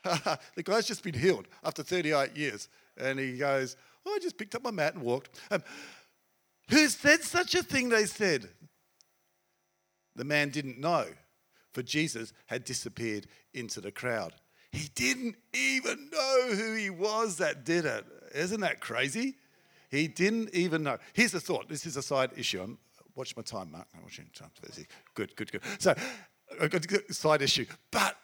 the 0.54 0.62
guy's 0.62 0.87
just 0.87 1.02
been 1.02 1.14
healed 1.14 1.47
after 1.64 1.83
38 1.83 2.37
years. 2.37 2.69
And 2.97 3.19
he 3.19 3.38
goes, 3.38 3.76
oh, 4.07 4.14
I 4.14 4.19
just 4.21 4.38
picked 4.38 4.54
up 4.54 4.62
my 4.62 4.71
mat 4.71 4.95
and 4.95 5.02
walked. 5.02 5.30
Um, 5.50 5.62
who 6.71 6.88
said 6.88 7.23
such 7.23 7.54
a 7.54 7.62
thing? 7.62 7.88
They 7.88 8.07
said. 8.07 8.49
The 10.16 10.25
man 10.25 10.50
didn't 10.50 10.78
know, 10.78 11.07
for 11.73 11.83
Jesus 11.83 12.33
had 12.47 12.64
disappeared 12.64 13.26
into 13.54 13.80
the 13.80 13.92
crowd. 13.92 14.35
He 14.73 14.88
didn't 14.95 15.37
even 15.52 16.11
know 16.12 16.54
who 16.54 16.75
he 16.75 16.90
was 16.90 17.37
that 17.38 17.64
did 17.64 17.85
it. 17.85 18.04
Isn't 18.35 18.61
that 18.61 18.80
crazy? 18.80 19.37
He 19.90 20.07
didn't 20.07 20.54
even 20.54 20.85
know. 20.85 20.99
Here's 21.12 21.33
the 21.33 21.40
thought. 21.40 21.69
This 21.69 21.87
is 21.87 21.97
a 21.97 22.02
side 22.02 22.30
issue. 22.37 22.62
I'm, 22.62 22.78
watch 23.16 23.37
my 23.37 23.42
time, 23.42 23.73
Mark. 23.73 23.88
I'm 23.97 24.02
watching 24.02 24.26
time. 24.33 24.50
Good, 25.14 25.35
good, 25.35 25.50
good. 25.50 25.62
So, 25.78 25.95
side 27.11 27.42
issue. 27.42 27.66
But 27.90 28.16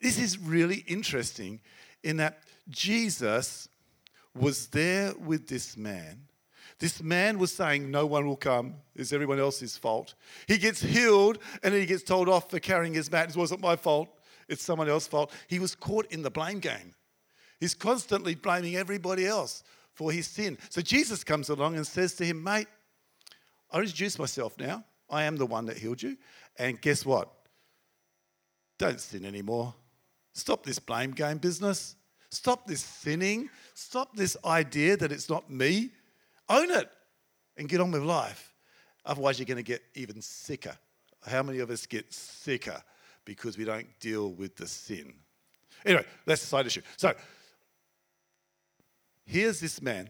this 0.00 0.18
is 0.18 0.38
really 0.38 0.84
interesting 0.86 1.60
in 2.02 2.18
that 2.18 2.40
Jesus 2.68 3.68
was 4.34 4.68
there 4.68 5.14
with 5.18 5.48
this 5.48 5.76
man. 5.76 6.28
This 6.78 7.02
man 7.02 7.38
was 7.38 7.52
saying, 7.52 7.90
No 7.90 8.06
one 8.06 8.26
will 8.26 8.36
come. 8.36 8.74
It's 8.94 9.12
everyone 9.12 9.40
else's 9.40 9.76
fault. 9.76 10.14
He 10.46 10.58
gets 10.58 10.80
healed 10.80 11.38
and 11.62 11.74
then 11.74 11.80
he 11.80 11.86
gets 11.86 12.02
told 12.04 12.28
off 12.28 12.50
for 12.50 12.60
carrying 12.60 12.94
his 12.94 13.10
mat. 13.10 13.30
It 13.30 13.36
wasn't 13.36 13.60
my 13.60 13.76
fault. 13.76 14.08
It's 14.48 14.62
someone 14.62 14.88
else's 14.88 15.08
fault. 15.08 15.32
He 15.48 15.58
was 15.58 15.74
caught 15.74 16.06
in 16.10 16.22
the 16.22 16.30
blame 16.30 16.60
game. 16.60 16.94
He's 17.60 17.74
constantly 17.74 18.34
blaming 18.34 18.76
everybody 18.76 19.26
else 19.26 19.64
for 19.92 20.12
his 20.12 20.28
sin. 20.28 20.56
So 20.70 20.80
Jesus 20.80 21.24
comes 21.24 21.48
along 21.48 21.74
and 21.74 21.86
says 21.86 22.14
to 22.14 22.24
him, 22.24 22.42
Mate, 22.42 22.68
I 23.70 23.80
introduce 23.80 24.18
myself 24.18 24.56
now. 24.58 24.84
I 25.10 25.24
am 25.24 25.36
the 25.36 25.46
one 25.46 25.66
that 25.66 25.78
healed 25.78 26.02
you. 26.02 26.16
And 26.58 26.80
guess 26.80 27.04
what? 27.04 27.30
Don't 28.78 29.00
sin 29.00 29.24
anymore. 29.24 29.74
Stop 30.32 30.64
this 30.64 30.78
blame 30.78 31.12
game 31.12 31.38
business. 31.38 31.96
Stop 32.30 32.66
this 32.66 32.80
sinning. 32.80 33.48
Stop 33.74 34.14
this 34.14 34.36
idea 34.44 34.96
that 34.96 35.12
it's 35.12 35.28
not 35.28 35.50
me. 35.50 35.90
Own 36.48 36.70
it 36.70 36.90
and 37.56 37.68
get 37.68 37.80
on 37.80 37.90
with 37.90 38.02
life. 38.02 38.54
Otherwise, 39.04 39.38
you're 39.38 39.46
going 39.46 39.56
to 39.56 39.62
get 39.62 39.82
even 39.94 40.20
sicker. 40.20 40.76
How 41.26 41.42
many 41.42 41.58
of 41.60 41.70
us 41.70 41.86
get 41.86 42.12
sicker 42.12 42.82
because 43.24 43.58
we 43.58 43.64
don't 43.64 43.88
deal 44.00 44.30
with 44.32 44.56
the 44.56 44.66
sin? 44.66 45.14
Anyway, 45.84 46.04
that's 46.26 46.42
the 46.42 46.46
side 46.46 46.66
issue. 46.66 46.82
So, 46.96 47.14
Here's 49.28 49.60
this 49.60 49.82
man 49.82 50.08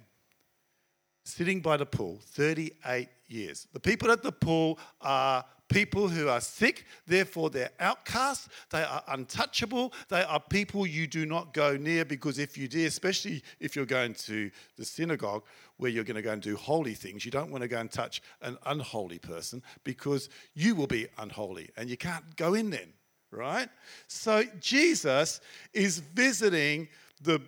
sitting 1.29 1.61
by 1.61 1.77
the 1.77 1.87
pool, 1.87 2.19
38 2.23 3.09
years. 3.29 3.67
The 3.73 3.81
people 3.81 4.11
at 4.11 4.23
the 4.23 4.33
pool 4.33 4.79
are 5.03 5.45
people 5.69 6.09
who 6.09 6.29
are 6.29 6.41
sick, 6.41 6.87
therefore 7.07 7.51
they're 7.51 7.71
outcasts, 7.79 8.49
they 8.71 8.83
are 8.83 9.03
untouchable, 9.09 9.93
they 10.09 10.23
are 10.23 10.41
people 10.41 10.87
you 10.87 11.07
do 11.07 11.27
not 11.27 11.53
go 11.53 11.77
near 11.77 12.07
because 12.07 12.39
if 12.39 12.57
you 12.57 12.67
do, 12.67 12.87
especially 12.87 13.43
if 13.61 13.77
you're 13.77 13.85
going 13.85 14.15
to 14.15 14.51
the 14.77 14.85
synagogue 14.85 15.45
where 15.77 15.91
you're 15.91 16.05
going 16.05 16.17
to 16.17 16.23
go 16.23 16.33
and 16.33 16.41
do 16.41 16.57
holy 16.57 16.95
things, 16.95 17.27
you 17.27 17.31
don't 17.31 17.51
want 17.51 17.61
to 17.61 17.69
go 17.69 17.79
and 17.79 17.93
touch 17.93 18.23
an 18.41 18.57
unholy 18.65 19.19
person 19.19 19.63
because 19.85 20.31
you 20.55 20.75
will 20.75 20.87
be 20.87 21.07
unholy 21.19 21.69
and 21.77 21.91
you 21.91 21.99
can't 21.99 22.37
go 22.37 22.55
in 22.55 22.71
then, 22.71 22.93
right? 23.31 23.69
So 24.07 24.45
Jesus 24.61 25.43
is 25.75 25.99
visiting 25.99 26.89
the 27.21 27.43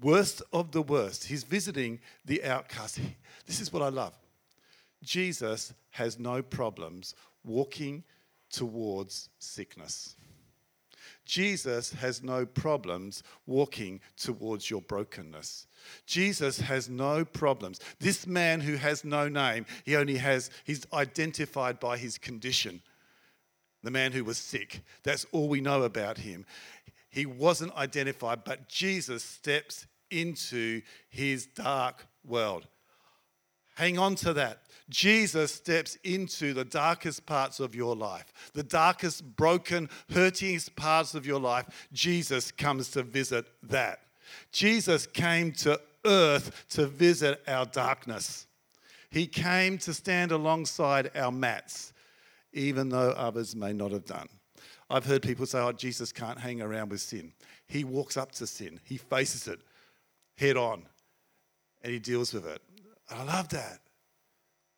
worst 0.00 0.42
of 0.52 0.72
the 0.72 0.82
worst. 0.82 1.24
He's 1.24 1.44
visiting 1.44 2.00
the 2.24 2.44
outcast. 2.44 3.00
This 3.46 3.60
is 3.60 3.72
what 3.72 3.80
I 3.80 3.90
love. 3.90 4.12
Jesus 5.04 5.72
has 5.90 6.18
no 6.18 6.42
problems 6.42 7.14
walking 7.44 8.02
towards 8.50 9.28
sickness. 9.38 10.16
Jesus 11.24 11.92
has 11.92 12.22
no 12.22 12.46
problems 12.46 13.22
walking 13.46 14.00
towards 14.16 14.70
your 14.70 14.80
brokenness. 14.80 15.66
Jesus 16.06 16.60
has 16.60 16.88
no 16.88 17.24
problems. 17.24 17.80
This 17.98 18.26
man 18.26 18.60
who 18.60 18.76
has 18.76 19.04
no 19.04 19.28
name, 19.28 19.66
he 19.84 19.96
only 19.96 20.16
has, 20.16 20.50
he's 20.64 20.86
identified 20.92 21.80
by 21.80 21.98
his 21.98 22.18
condition. 22.18 22.80
The 23.82 23.90
man 23.90 24.12
who 24.12 24.24
was 24.24 24.38
sick. 24.38 24.82
That's 25.02 25.26
all 25.32 25.48
we 25.48 25.60
know 25.60 25.82
about 25.82 26.18
him. 26.18 26.46
He 27.16 27.24
wasn't 27.24 27.74
identified, 27.76 28.44
but 28.44 28.68
Jesus 28.68 29.24
steps 29.24 29.86
into 30.10 30.82
his 31.08 31.46
dark 31.46 32.06
world. 32.22 32.66
Hang 33.74 33.98
on 33.98 34.16
to 34.16 34.34
that. 34.34 34.58
Jesus 34.90 35.50
steps 35.54 35.96
into 36.04 36.52
the 36.52 36.66
darkest 36.66 37.24
parts 37.24 37.58
of 37.58 37.74
your 37.74 37.96
life, 37.96 38.50
the 38.52 38.62
darkest, 38.62 39.34
broken, 39.34 39.88
hurtingest 40.12 40.76
parts 40.76 41.14
of 41.14 41.24
your 41.24 41.40
life. 41.40 41.88
Jesus 41.90 42.50
comes 42.52 42.90
to 42.90 43.02
visit 43.02 43.46
that. 43.62 44.00
Jesus 44.52 45.06
came 45.06 45.52
to 45.52 45.80
earth 46.04 46.66
to 46.68 46.86
visit 46.86 47.42
our 47.48 47.64
darkness. 47.64 48.46
He 49.08 49.26
came 49.26 49.78
to 49.78 49.94
stand 49.94 50.32
alongside 50.32 51.12
our 51.16 51.32
mats, 51.32 51.94
even 52.52 52.90
though 52.90 53.12
others 53.12 53.56
may 53.56 53.72
not 53.72 53.92
have 53.92 54.04
done. 54.04 54.28
I've 54.88 55.04
heard 55.04 55.22
people 55.22 55.46
say, 55.46 55.58
oh, 55.58 55.72
Jesus 55.72 56.12
can't 56.12 56.38
hang 56.38 56.60
around 56.62 56.90
with 56.90 57.00
sin. 57.00 57.32
He 57.66 57.84
walks 57.84 58.16
up 58.16 58.32
to 58.32 58.46
sin, 58.46 58.80
he 58.84 58.96
faces 58.96 59.48
it 59.48 59.60
head 60.36 60.56
on 60.56 60.82
and 61.82 61.92
he 61.92 61.98
deals 61.98 62.32
with 62.32 62.46
it. 62.46 62.62
I 63.10 63.22
love 63.24 63.48
that. 63.50 63.80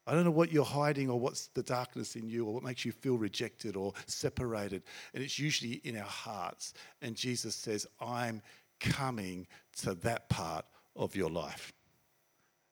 I 0.07 0.15
don't 0.15 0.25
know 0.25 0.31
what 0.31 0.51
you're 0.51 0.65
hiding 0.65 1.11
or 1.11 1.21
what's 1.21 1.49
the 1.49 1.63
darkness 1.63 2.17
in 2.17 2.29
you 2.29 2.47
or 2.47 2.55
what 2.55 2.63
makes 2.63 2.85
you 2.85 2.93
feel 2.93 3.19
rejected 3.19 3.77
or 3.77 3.93
separated. 4.07 4.83
And 5.13 5.23
it's 5.23 5.39
usually 5.39 5.81
in 5.85 5.97
our 5.99 6.03
hearts. 6.05 6.73
And 7.03 7.15
Jesus 7.15 7.55
says, 7.55 7.87
I'm 8.01 8.41
coming 8.81 9.47
to 9.83 9.95
that 9.97 10.29
part 10.31 10.65
of 10.97 11.15
your 11.15 11.29
life. 11.29 11.73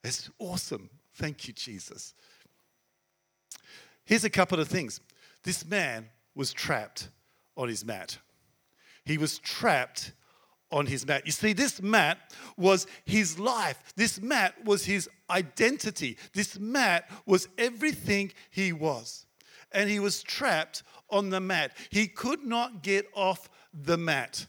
It's 0.03 0.31
awesome. 0.39 0.89
Thank 1.15 1.47
you, 1.47 1.53
Jesus. 1.53 2.15
Here's 4.07 4.25
a 4.25 4.31
couple 4.31 4.61
of 4.61 4.69
things. 4.69 5.01
This 5.43 5.67
man 5.67 6.09
was 6.35 6.55
trapped 6.55 7.09
on 7.57 7.69
his 7.69 7.85
mat. 7.85 8.19
He 9.05 9.19
was 9.19 9.39
trapped 9.39 10.13
on 10.71 10.87
his 10.87 11.07
mat. 11.07 11.23
You 11.25 11.33
see, 11.33 11.53
this 11.53 11.81
mat 11.81 12.19
was 12.57 12.87
his 13.05 13.39
life. 13.39 13.83
This 13.95 14.21
mat 14.21 14.55
was 14.65 14.85
his 14.85 15.09
identity. 15.31 16.19
This 16.33 16.59
mat 16.59 17.09
was 17.25 17.49
everything 17.57 18.33
he 18.51 18.73
was. 18.73 19.27
And 19.73 19.89
he 19.89 20.01
was 20.01 20.23
trapped 20.23 20.83
on 21.11 21.31
the 21.31 21.41
mat. 21.41 21.77
He 21.91 22.09
could 22.09 22.45
not 22.45 22.83
get 22.83 23.07
off 23.15 23.49
the 23.73 23.97
mat. 23.97 24.47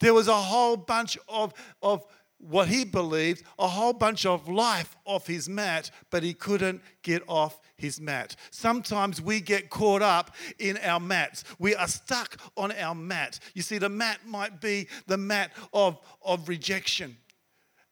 There 0.00 0.14
was 0.14 0.28
a 0.28 0.34
whole 0.34 0.76
bunch 0.76 1.18
of, 1.28 1.52
of 1.82 2.06
what 2.38 2.68
he 2.68 2.84
believed, 2.84 3.42
a 3.58 3.66
whole 3.66 3.92
bunch 3.92 4.24
of 4.24 4.48
life 4.48 4.96
off 5.04 5.26
his 5.26 5.48
mat, 5.48 5.90
but 6.10 6.22
he 6.22 6.32
couldn't 6.32 6.80
get 7.02 7.22
off 7.26 7.60
his 7.76 8.00
mat. 8.00 8.36
Sometimes 8.50 9.20
we 9.20 9.40
get 9.40 9.70
caught 9.70 10.02
up 10.02 10.34
in 10.58 10.78
our 10.78 11.00
mats. 11.00 11.44
We 11.58 11.74
are 11.74 11.88
stuck 11.88 12.36
on 12.56 12.72
our 12.72 12.94
mat. 12.94 13.40
You 13.54 13.62
see, 13.62 13.78
the 13.78 13.88
mat 13.88 14.20
might 14.26 14.60
be 14.60 14.88
the 15.06 15.18
mat 15.18 15.52
of, 15.72 15.98
of 16.22 16.48
rejection, 16.48 17.16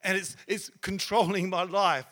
and 0.03 0.17
it's, 0.17 0.37
it's 0.47 0.71
controlling 0.81 1.51
my 1.51 1.65
life. 1.65 2.07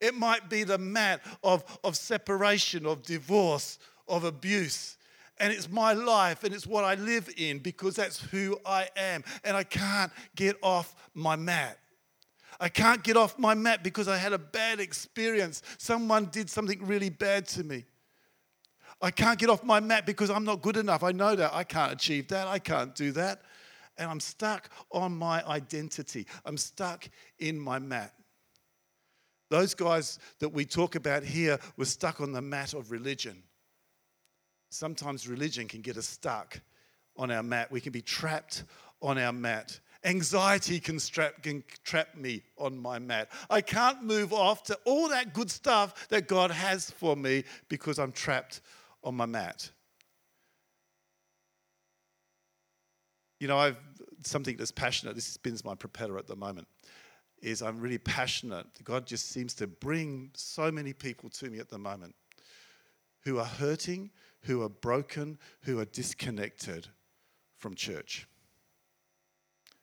It 0.00 0.14
might 0.14 0.50
be 0.50 0.64
the 0.64 0.78
mat 0.78 1.20
of, 1.44 1.64
of 1.84 1.96
separation, 1.96 2.86
of 2.86 3.02
divorce, 3.02 3.78
of 4.08 4.24
abuse 4.24 4.96
and 5.38 5.52
it's 5.52 5.70
my 5.70 5.92
life 5.92 6.44
and 6.44 6.54
it's 6.54 6.66
what 6.66 6.84
I 6.84 6.94
live 6.94 7.28
in 7.36 7.58
because 7.58 7.96
that's 7.96 8.20
who 8.20 8.58
I 8.64 8.88
am. 8.96 9.24
And 9.44 9.56
I 9.56 9.64
can't 9.64 10.12
get 10.36 10.56
off 10.62 10.94
my 11.14 11.36
mat. 11.36 11.78
I 12.60 12.68
can't 12.68 13.02
get 13.02 13.16
off 13.16 13.38
my 13.38 13.54
mat 13.54 13.82
because 13.82 14.06
I 14.06 14.16
had 14.16 14.32
a 14.32 14.38
bad 14.38 14.78
experience. 14.78 15.62
Someone 15.78 16.26
did 16.26 16.48
something 16.48 16.84
really 16.86 17.10
bad 17.10 17.48
to 17.48 17.64
me. 17.64 17.84
I 19.00 19.10
can't 19.10 19.38
get 19.38 19.50
off 19.50 19.64
my 19.64 19.80
mat 19.80 20.06
because 20.06 20.30
I'm 20.30 20.44
not 20.44 20.62
good 20.62 20.76
enough. 20.76 21.02
I 21.02 21.10
know 21.10 21.34
that. 21.34 21.52
I 21.52 21.64
can't 21.64 21.92
achieve 21.92 22.28
that. 22.28 22.46
I 22.46 22.60
can't 22.60 22.94
do 22.94 23.10
that. 23.12 23.42
and 23.98 24.10
I'm 24.10 24.20
stuck 24.20 24.70
on 24.90 25.16
my 25.16 25.44
identity. 25.46 26.26
I'm 26.44 26.56
stuck 26.56 27.08
in 27.38 27.58
my 27.58 27.78
mat. 27.78 28.14
Those 29.50 29.74
guys 29.74 30.18
that 30.38 30.48
we 30.48 30.64
talk 30.64 30.94
about 30.94 31.24
here 31.24 31.58
were 31.76 31.84
stuck 31.84 32.20
on 32.20 32.32
the 32.32 32.40
mat 32.40 32.72
of 32.72 32.90
religion. 32.90 33.42
Sometimes 34.72 35.28
religion 35.28 35.68
can 35.68 35.82
get 35.82 35.98
us 35.98 36.06
stuck 36.08 36.60
on 37.16 37.30
our 37.30 37.42
mat. 37.42 37.70
We 37.70 37.80
can 37.80 37.92
be 37.92 38.00
trapped 38.00 38.64
on 39.02 39.18
our 39.18 39.32
mat. 39.32 39.78
Anxiety 40.04 40.80
can, 40.80 40.98
strap, 40.98 41.42
can 41.42 41.62
trap 41.84 42.16
me 42.16 42.42
on 42.56 42.78
my 42.78 42.98
mat. 42.98 43.30
I 43.50 43.60
can't 43.60 44.02
move 44.02 44.32
off 44.32 44.62
to 44.64 44.78
all 44.84 45.08
that 45.10 45.34
good 45.34 45.50
stuff 45.50 46.08
that 46.08 46.26
God 46.26 46.50
has 46.50 46.90
for 46.90 47.14
me 47.14 47.44
because 47.68 47.98
I'm 47.98 48.12
trapped 48.12 48.62
on 49.04 49.14
my 49.14 49.26
mat. 49.26 49.70
You 53.40 53.48
know, 53.48 53.58
I've 53.58 53.76
something 54.24 54.56
that's 54.56 54.72
passionate. 54.72 55.14
This 55.14 55.26
spins 55.26 55.64
my 55.64 55.74
propeller 55.74 56.16
at 56.16 56.26
the 56.26 56.36
moment. 56.36 56.66
Is 57.42 57.60
I'm 57.60 57.78
really 57.80 57.98
passionate. 57.98 58.66
God 58.84 59.06
just 59.06 59.30
seems 59.30 59.52
to 59.54 59.66
bring 59.66 60.30
so 60.32 60.70
many 60.70 60.92
people 60.92 61.28
to 61.30 61.50
me 61.50 61.58
at 61.58 61.68
the 61.68 61.78
moment 61.78 62.14
who 63.24 63.38
are 63.38 63.44
hurting, 63.44 64.10
who 64.42 64.62
are 64.62 64.68
broken, 64.68 65.38
who 65.62 65.78
are 65.78 65.84
disconnected 65.84 66.88
from 67.58 67.74
church. 67.74 68.26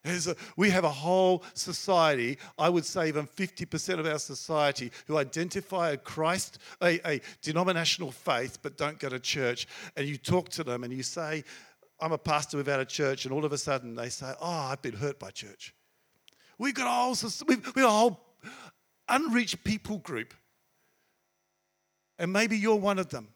A, 0.06 0.36
we 0.56 0.70
have 0.70 0.86
a 0.86 0.90
whole 0.90 1.44
society, 1.54 2.38
I 2.58 2.70
would 2.70 2.86
say 2.86 3.10
even 3.10 3.28
50% 3.28 4.00
of 4.00 4.06
our 4.06 4.20
society, 4.20 4.92
who 5.08 5.18
identify 5.18 5.92
a 5.92 5.98
Christ, 5.98 6.58
a, 6.82 7.00
a 7.08 7.22
denominational 7.42 8.12
faith, 8.12 8.60
but 8.62 8.78
don't 8.78 8.98
go 8.98 9.10
to 9.10 9.20
church. 9.20 9.68
And 9.98 10.08
you 10.08 10.18
talk 10.18 10.50
to 10.50 10.64
them 10.64 10.84
and 10.84 10.94
you 10.94 11.04
say, 11.04 11.44
I'm 12.00 12.14
a 12.14 12.18
pastor 12.18 12.58
without 12.58 12.80
a 12.80 12.86
church, 12.86 13.26
and 13.26 13.34
all 13.34 13.44
of 13.44 13.52
a 13.52 13.58
sudden 13.58 13.94
they 13.96 14.10
say, 14.10 14.34
Oh, 14.40 14.48
I've 14.48 14.82
been 14.82 14.96
hurt 14.96 15.20
by 15.20 15.32
church. 15.32 15.74
We've 16.58 16.74
got 16.74 16.88
a 16.88 16.90
whole, 16.90 17.32
we've, 17.48 17.66
we've 17.66 17.84
got 17.84 17.88
a 17.88 17.90
whole 17.90 18.20
unreached 19.10 19.64
people 19.64 19.98
group. 19.98 20.34
And 22.18 22.32
maybe 22.34 22.58
you're 22.58 22.76
one 22.76 23.00
of 23.00 23.10
them. 23.10 23.30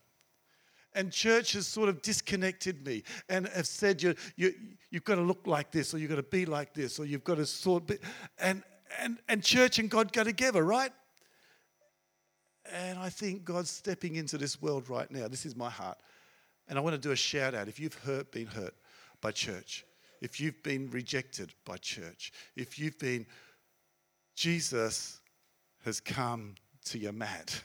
And 0.95 1.11
church 1.11 1.53
has 1.53 1.65
sort 1.65 1.89
of 1.89 2.01
disconnected 2.01 2.85
me 2.85 3.03
and 3.29 3.47
have 3.47 3.67
said 3.67 4.01
you, 4.01 4.15
you, 4.35 4.53
you've 4.91 5.03
got 5.03 5.15
to 5.15 5.21
look 5.21 5.47
like 5.47 5.71
this, 5.71 5.93
or 5.93 5.97
you've 5.97 6.09
got 6.09 6.17
to 6.17 6.23
be 6.23 6.45
like 6.45 6.73
this, 6.73 6.99
or 6.99 7.05
you've 7.05 7.23
got 7.23 7.35
to 7.35 7.45
sort. 7.45 7.87
Be, 7.87 7.97
and, 8.37 8.63
and, 8.99 9.17
and 9.27 9.43
church 9.43 9.79
and 9.79 9.89
God 9.89 10.13
go 10.13 10.23
together, 10.23 10.63
right? 10.63 10.91
And 12.71 12.97
I 12.99 13.09
think 13.09 13.43
God's 13.43 13.69
stepping 13.69 14.15
into 14.15 14.37
this 14.37 14.61
world 14.61 14.89
right 14.89 15.09
now. 15.11 15.27
This 15.27 15.45
is 15.45 15.55
my 15.55 15.69
heart. 15.69 15.97
And 16.67 16.77
I 16.77 16.81
want 16.81 16.95
to 16.95 17.01
do 17.01 17.11
a 17.11 17.15
shout 17.15 17.53
out. 17.53 17.67
If 17.67 17.79
you've 17.79 17.95
hurt, 17.95 18.31
been 18.31 18.47
hurt 18.47 18.73
by 19.19 19.31
church, 19.31 19.85
if 20.21 20.39
you've 20.39 20.61
been 20.63 20.89
rejected 20.89 21.53
by 21.65 21.77
church, 21.77 22.31
if 22.55 22.79
you've 22.79 22.97
been, 22.99 23.25
Jesus 24.35 25.19
has 25.83 25.99
come 25.99 26.55
to 26.85 26.97
your 26.97 27.11
mat 27.11 27.61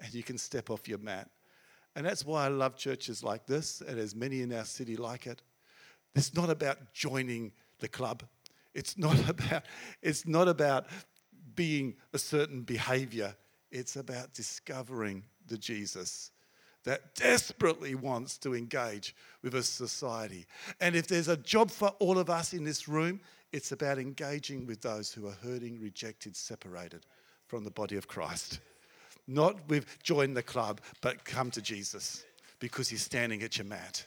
and 0.00 0.12
you 0.14 0.22
can 0.22 0.38
step 0.38 0.70
off 0.70 0.88
your 0.88 0.98
mat. 0.98 1.28
And 1.96 2.04
that's 2.04 2.26
why 2.26 2.44
I 2.44 2.48
love 2.48 2.76
churches 2.76 3.24
like 3.24 3.46
this, 3.46 3.80
and 3.80 3.98
as 3.98 4.14
many 4.14 4.42
in 4.42 4.52
our 4.52 4.66
city 4.66 4.96
like 4.96 5.26
it. 5.26 5.40
It's 6.14 6.34
not 6.34 6.50
about 6.50 6.92
joining 6.92 7.52
the 7.80 7.88
club. 7.88 8.22
It's 8.74 8.98
not 8.98 9.18
about, 9.28 9.64
it's 10.02 10.26
not 10.26 10.46
about 10.46 10.86
being 11.54 11.96
a 12.12 12.18
certain 12.18 12.62
behavior. 12.62 13.34
It's 13.70 13.96
about 13.96 14.34
discovering 14.34 15.24
the 15.48 15.56
Jesus 15.56 16.30
that 16.84 17.14
desperately 17.14 17.94
wants 17.94 18.38
to 18.38 18.54
engage 18.54 19.16
with 19.42 19.54
a 19.54 19.62
society. 19.62 20.46
And 20.80 20.94
if 20.94 21.08
there's 21.08 21.28
a 21.28 21.36
job 21.36 21.70
for 21.70 21.88
all 21.98 22.18
of 22.18 22.28
us 22.30 22.52
in 22.52 22.62
this 22.62 22.86
room, 22.86 23.20
it's 23.52 23.72
about 23.72 23.98
engaging 23.98 24.66
with 24.66 24.82
those 24.82 25.12
who 25.12 25.26
are 25.26 25.36
hurting, 25.42 25.80
rejected, 25.80 26.36
separated 26.36 27.06
from 27.46 27.64
the 27.64 27.70
body 27.70 27.96
of 27.96 28.06
Christ. 28.06 28.60
Not 29.26 29.68
with 29.68 30.02
join 30.02 30.34
the 30.34 30.42
club, 30.42 30.80
but 31.00 31.24
come 31.24 31.50
to 31.52 31.62
Jesus 31.62 32.24
because 32.58 32.88
he's 32.88 33.02
standing 33.02 33.42
at 33.42 33.58
your 33.58 33.66
mat. 33.66 34.06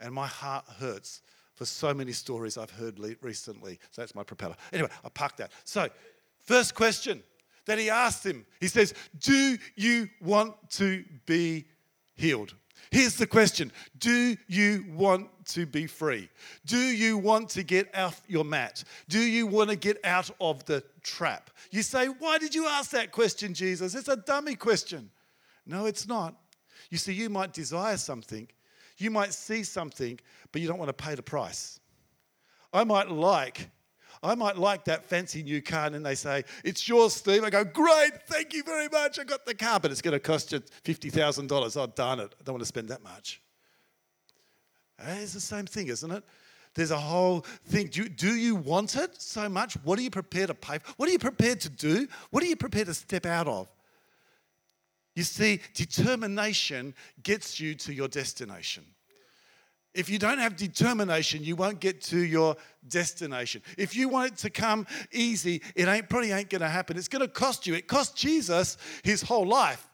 And 0.00 0.14
my 0.14 0.26
heart 0.26 0.64
hurts 0.78 1.22
for 1.54 1.64
so 1.64 1.92
many 1.92 2.12
stories 2.12 2.56
I've 2.56 2.70
heard 2.70 2.98
recently. 3.20 3.78
So 3.90 4.02
that's 4.02 4.14
my 4.14 4.22
propeller. 4.22 4.56
Anyway, 4.72 4.88
I 5.04 5.08
parked 5.08 5.38
that. 5.38 5.52
So, 5.64 5.88
first 6.40 6.74
question 6.74 7.22
that 7.66 7.78
he 7.78 7.90
asked 7.90 8.24
him, 8.24 8.46
he 8.60 8.68
says, 8.68 8.94
Do 9.18 9.58
you 9.76 10.08
want 10.20 10.54
to 10.72 11.04
be 11.26 11.66
healed. 12.14 12.54
Here's 12.90 13.16
the 13.16 13.26
question 13.26 13.72
Do 13.98 14.36
you 14.48 14.84
want 14.94 15.28
to 15.46 15.66
be 15.66 15.86
free? 15.86 16.28
Do 16.66 16.78
you 16.78 17.18
want 17.18 17.48
to 17.50 17.62
get 17.62 17.94
off 17.96 18.22
your 18.28 18.44
mat? 18.44 18.84
Do 19.08 19.18
you 19.18 19.46
want 19.46 19.70
to 19.70 19.76
get 19.76 19.98
out 20.04 20.30
of 20.40 20.64
the 20.66 20.84
trap? 21.02 21.50
You 21.70 21.82
say, 21.82 22.06
Why 22.06 22.38
did 22.38 22.54
you 22.54 22.66
ask 22.66 22.90
that 22.90 23.12
question, 23.12 23.54
Jesus? 23.54 23.94
It's 23.94 24.08
a 24.08 24.16
dummy 24.16 24.54
question. 24.54 25.10
No, 25.66 25.86
it's 25.86 26.06
not. 26.06 26.34
You 26.90 26.98
see, 26.98 27.14
you 27.14 27.30
might 27.30 27.52
desire 27.52 27.96
something, 27.96 28.48
you 28.98 29.10
might 29.10 29.32
see 29.32 29.62
something, 29.62 30.18
but 30.50 30.60
you 30.60 30.68
don't 30.68 30.78
want 30.78 30.90
to 30.90 31.04
pay 31.04 31.14
the 31.14 31.22
price. 31.22 31.80
I 32.72 32.84
might 32.84 33.10
like 33.10 33.70
I 34.22 34.34
might 34.36 34.56
like 34.56 34.84
that 34.84 35.04
fancy 35.04 35.42
new 35.42 35.60
car, 35.60 35.86
and 35.86 35.94
then 35.94 36.02
they 36.02 36.14
say, 36.14 36.44
It's 36.64 36.88
yours, 36.88 37.14
Steve. 37.14 37.42
I 37.42 37.50
go, 37.50 37.64
Great, 37.64 38.22
thank 38.28 38.54
you 38.54 38.62
very 38.62 38.88
much. 38.88 39.18
I 39.18 39.24
got 39.24 39.44
the 39.44 39.54
car, 39.54 39.80
but 39.80 39.90
it's 39.90 40.02
going 40.02 40.12
to 40.12 40.20
cost 40.20 40.52
you 40.52 40.60
$50,000. 40.84 41.76
Oh, 41.76 41.86
darn 41.88 42.20
it. 42.20 42.34
I 42.38 42.44
don't 42.44 42.54
want 42.54 42.62
to 42.62 42.66
spend 42.66 42.88
that 42.88 43.02
much. 43.02 43.42
Eh, 45.00 45.18
it's 45.22 45.32
the 45.32 45.40
same 45.40 45.66
thing, 45.66 45.88
isn't 45.88 46.10
it? 46.10 46.22
There's 46.74 46.90
a 46.90 46.98
whole 46.98 47.40
thing. 47.66 47.88
Do, 47.88 48.08
do 48.08 48.34
you 48.34 48.54
want 48.54 48.96
it 48.96 49.20
so 49.20 49.48
much? 49.48 49.74
What 49.82 49.98
are 49.98 50.02
you 50.02 50.10
prepared 50.10 50.48
to 50.48 50.54
pay 50.54 50.78
for? 50.78 50.92
What 50.96 51.08
are 51.08 51.12
you 51.12 51.18
prepared 51.18 51.60
to 51.62 51.68
do? 51.68 52.06
What 52.30 52.42
are 52.42 52.46
you 52.46 52.56
prepared 52.56 52.86
to 52.86 52.94
step 52.94 53.26
out 53.26 53.48
of? 53.48 53.68
You 55.14 55.24
see, 55.24 55.60
determination 55.74 56.94
gets 57.22 57.60
you 57.60 57.74
to 57.74 57.92
your 57.92 58.08
destination. 58.08 58.84
If 59.94 60.08
you 60.08 60.18
don't 60.18 60.38
have 60.38 60.56
determination, 60.56 61.44
you 61.44 61.54
won't 61.54 61.78
get 61.78 62.00
to 62.02 62.18
your 62.18 62.56
destination. 62.88 63.62
If 63.76 63.94
you 63.94 64.08
want 64.08 64.32
it 64.32 64.38
to 64.38 64.50
come 64.50 64.86
easy, 65.12 65.60
it 65.74 65.86
ain't 65.86 66.08
probably 66.08 66.32
ain't 66.32 66.48
going 66.48 66.62
to 66.62 66.68
happen. 66.68 66.96
It's 66.96 67.08
going 67.08 67.20
to 67.20 67.28
cost 67.28 67.66
you. 67.66 67.74
It 67.74 67.86
cost 67.88 68.16
Jesus 68.16 68.78
his 69.02 69.20
whole 69.20 69.46
life. 69.46 69.86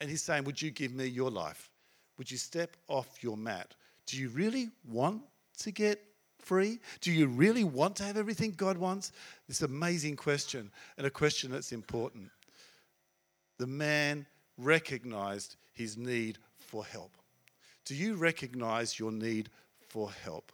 And 0.00 0.10
he's 0.10 0.22
saying, 0.22 0.44
Would 0.44 0.60
you 0.60 0.70
give 0.70 0.92
me 0.92 1.06
your 1.06 1.30
life? 1.30 1.70
Would 2.18 2.30
you 2.30 2.36
step 2.36 2.76
off 2.88 3.22
your 3.22 3.36
mat? 3.38 3.74
Do 4.04 4.18
you 4.18 4.28
really 4.28 4.70
want 4.86 5.22
to 5.58 5.70
get 5.70 6.02
free? 6.38 6.78
Do 7.00 7.12
you 7.12 7.26
really 7.28 7.64
want 7.64 7.96
to 7.96 8.04
have 8.04 8.18
everything 8.18 8.52
God 8.52 8.76
wants? 8.76 9.12
This 9.48 9.62
amazing 9.62 10.16
question, 10.16 10.70
and 10.98 11.06
a 11.06 11.10
question 11.10 11.50
that's 11.50 11.72
important. 11.72 12.30
The 13.58 13.66
man 13.66 14.26
recognized 14.58 15.56
his 15.72 15.96
need 15.96 16.38
for 16.58 16.84
help. 16.84 17.16
Do 17.86 17.94
you 17.94 18.16
recognize 18.16 18.98
your 18.98 19.12
need 19.12 19.48
for 19.88 20.10
help? 20.10 20.52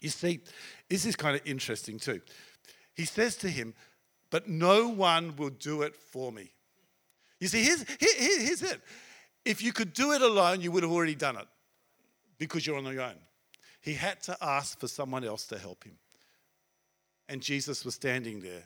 You 0.00 0.08
see, 0.08 0.40
this 0.88 1.04
is 1.04 1.16
kind 1.16 1.36
of 1.36 1.42
interesting 1.44 1.98
too. 1.98 2.20
He 2.94 3.04
says 3.04 3.36
to 3.38 3.48
him, 3.48 3.74
But 4.30 4.48
no 4.48 4.88
one 4.88 5.36
will 5.36 5.50
do 5.50 5.82
it 5.82 5.94
for 5.94 6.30
me. 6.30 6.52
You 7.40 7.48
see, 7.48 7.64
here's, 7.64 7.84
here, 7.98 8.38
here's 8.40 8.62
it. 8.62 8.80
If 9.44 9.62
you 9.62 9.72
could 9.72 9.92
do 9.92 10.12
it 10.12 10.22
alone, 10.22 10.60
you 10.60 10.70
would 10.72 10.82
have 10.82 10.92
already 10.92 11.14
done 11.14 11.36
it 11.36 11.46
because 12.38 12.66
you're 12.66 12.78
on 12.78 12.84
your 12.84 13.02
own. 13.02 13.18
He 13.80 13.94
had 13.94 14.22
to 14.22 14.36
ask 14.40 14.78
for 14.78 14.88
someone 14.88 15.24
else 15.24 15.46
to 15.48 15.58
help 15.58 15.84
him. 15.84 15.98
And 17.28 17.42
Jesus 17.42 17.84
was 17.84 17.94
standing 17.94 18.40
there 18.40 18.62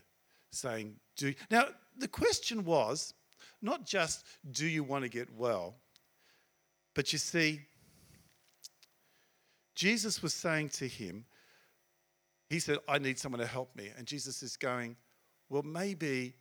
saying, 0.53 0.97
Do 1.16 1.35
now 1.51 1.64
the 1.97 2.09
question 2.09 2.64
was 2.64 3.14
not 3.61 3.85
just 3.85 4.25
do 4.53 4.66
you 4.66 4.85
want 4.85 5.05
to 5.05 5.09
get 5.09 5.33
well, 5.35 5.75
but 6.98 7.12
you 7.12 7.18
see, 7.20 7.61
Jesus 9.76 10.20
was 10.20 10.34
saying 10.34 10.70
to 10.70 10.88
him, 10.88 11.26
He 12.50 12.58
said, 12.58 12.78
I 12.88 12.98
need 12.98 13.20
someone 13.20 13.38
to 13.38 13.46
help 13.46 13.76
me. 13.76 13.92
And 13.96 14.04
Jesus 14.04 14.42
is 14.42 14.56
going, 14.56 14.96
Well, 15.48 15.62
maybe 15.62 16.34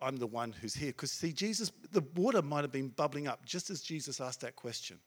I'm 0.00 0.16
the 0.16 0.26
one 0.26 0.52
who's 0.52 0.72
here. 0.72 0.92
Because, 0.92 1.12
see, 1.12 1.34
Jesus, 1.34 1.70
the 1.92 2.02
water 2.16 2.40
might 2.40 2.62
have 2.62 2.72
been 2.72 2.88
bubbling 2.88 3.28
up 3.28 3.44
just 3.44 3.68
as 3.68 3.82
Jesus 3.82 4.18
asked 4.18 4.40
that 4.40 4.56
question. 4.56 4.98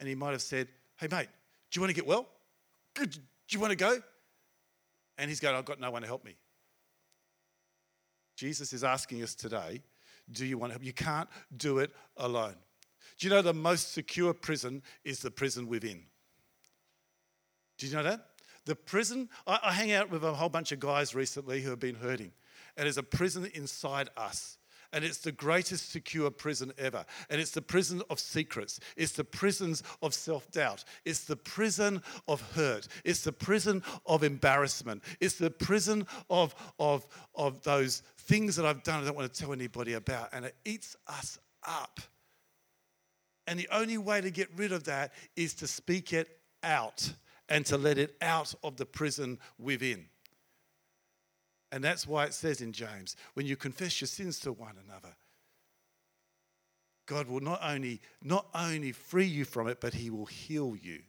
And 0.00 0.06
he 0.06 0.14
might 0.14 0.32
have 0.32 0.42
said, 0.42 0.68
Hey, 0.98 1.08
mate, 1.10 1.28
do 1.70 1.78
you 1.78 1.80
want 1.80 1.92
to 1.92 1.96
get 1.96 2.06
well? 2.06 2.28
Do 2.94 3.08
you 3.48 3.58
want 3.58 3.70
to 3.70 3.76
go? 3.76 3.96
And 5.16 5.30
he's 5.30 5.40
going, 5.40 5.56
I've 5.56 5.64
got 5.64 5.80
no 5.80 5.90
one 5.90 6.02
to 6.02 6.08
help 6.08 6.26
me. 6.26 6.36
Jesus 8.36 8.74
is 8.74 8.84
asking 8.84 9.22
us 9.22 9.34
today, 9.34 9.80
Do 10.30 10.44
you 10.44 10.58
want 10.58 10.72
to 10.72 10.74
help? 10.74 10.84
You 10.84 10.92
can't 10.92 11.30
do 11.56 11.78
it 11.78 11.90
alone. 12.18 12.56
Do 13.18 13.26
you 13.26 13.34
know 13.34 13.42
the 13.42 13.54
most 13.54 13.92
secure 13.92 14.34
prison 14.34 14.82
is 15.04 15.20
the 15.20 15.30
prison 15.30 15.68
within? 15.68 16.04
Did 17.78 17.90
you 17.90 17.96
know 17.96 18.02
that? 18.04 18.26
The 18.64 18.76
prison, 18.76 19.28
I, 19.46 19.58
I 19.62 19.72
hang 19.72 19.92
out 19.92 20.10
with 20.10 20.24
a 20.24 20.32
whole 20.34 20.48
bunch 20.48 20.72
of 20.72 20.80
guys 20.80 21.14
recently 21.14 21.62
who 21.62 21.70
have 21.70 21.80
been 21.80 21.96
hurting, 21.96 22.32
and 22.76 22.84
there's 22.84 22.98
a 22.98 23.02
prison 23.02 23.50
inside 23.54 24.08
us. 24.16 24.58
And 24.94 25.04
it's 25.04 25.18
the 25.18 25.32
greatest 25.32 25.90
secure 25.90 26.30
prison 26.30 26.70
ever. 26.76 27.06
And 27.30 27.40
it's 27.40 27.52
the 27.52 27.62
prison 27.62 28.02
of 28.10 28.20
secrets. 28.20 28.78
It's 28.94 29.12
the 29.12 29.24
prisons 29.24 29.82
of 30.02 30.12
self 30.12 30.50
doubt. 30.50 30.84
It's 31.06 31.24
the 31.24 31.36
prison 31.36 32.02
of 32.28 32.42
hurt. 32.52 32.88
It's 33.02 33.22
the 33.22 33.32
prison 33.32 33.82
of 34.04 34.22
embarrassment. 34.22 35.02
It's 35.18 35.36
the 35.36 35.50
prison 35.50 36.06
of, 36.28 36.54
of, 36.78 37.06
of 37.34 37.62
those 37.62 38.02
things 38.18 38.54
that 38.56 38.66
I've 38.66 38.82
done 38.82 39.02
I 39.02 39.06
don't 39.06 39.16
want 39.16 39.32
to 39.32 39.40
tell 39.40 39.54
anybody 39.54 39.94
about. 39.94 40.28
And 40.34 40.44
it 40.44 40.56
eats 40.66 40.94
us 41.08 41.38
up. 41.66 42.00
And 43.46 43.58
the 43.58 43.68
only 43.72 43.98
way 43.98 44.20
to 44.20 44.30
get 44.30 44.48
rid 44.56 44.72
of 44.72 44.84
that 44.84 45.12
is 45.36 45.54
to 45.54 45.66
speak 45.66 46.12
it 46.12 46.38
out 46.62 47.12
and 47.48 47.66
to 47.66 47.76
let 47.76 47.98
it 47.98 48.16
out 48.22 48.54
of 48.62 48.76
the 48.76 48.86
prison 48.86 49.38
within. 49.58 50.06
And 51.72 51.82
that's 51.82 52.06
why 52.06 52.24
it 52.24 52.34
says 52.34 52.60
in 52.60 52.72
James, 52.72 53.16
when 53.34 53.46
you 53.46 53.56
confess 53.56 54.00
your 54.00 54.08
sins 54.08 54.38
to 54.40 54.52
one 54.52 54.76
another, 54.88 55.14
God 57.06 57.28
will 57.28 57.40
not 57.40 57.60
only, 57.62 58.00
not 58.22 58.46
only 58.54 58.92
free 58.92 59.26
you 59.26 59.44
from 59.44 59.68
it, 59.68 59.80
but 59.80 59.94
He 59.94 60.10
will 60.10 60.26
heal 60.26 60.76
you. 60.80 61.00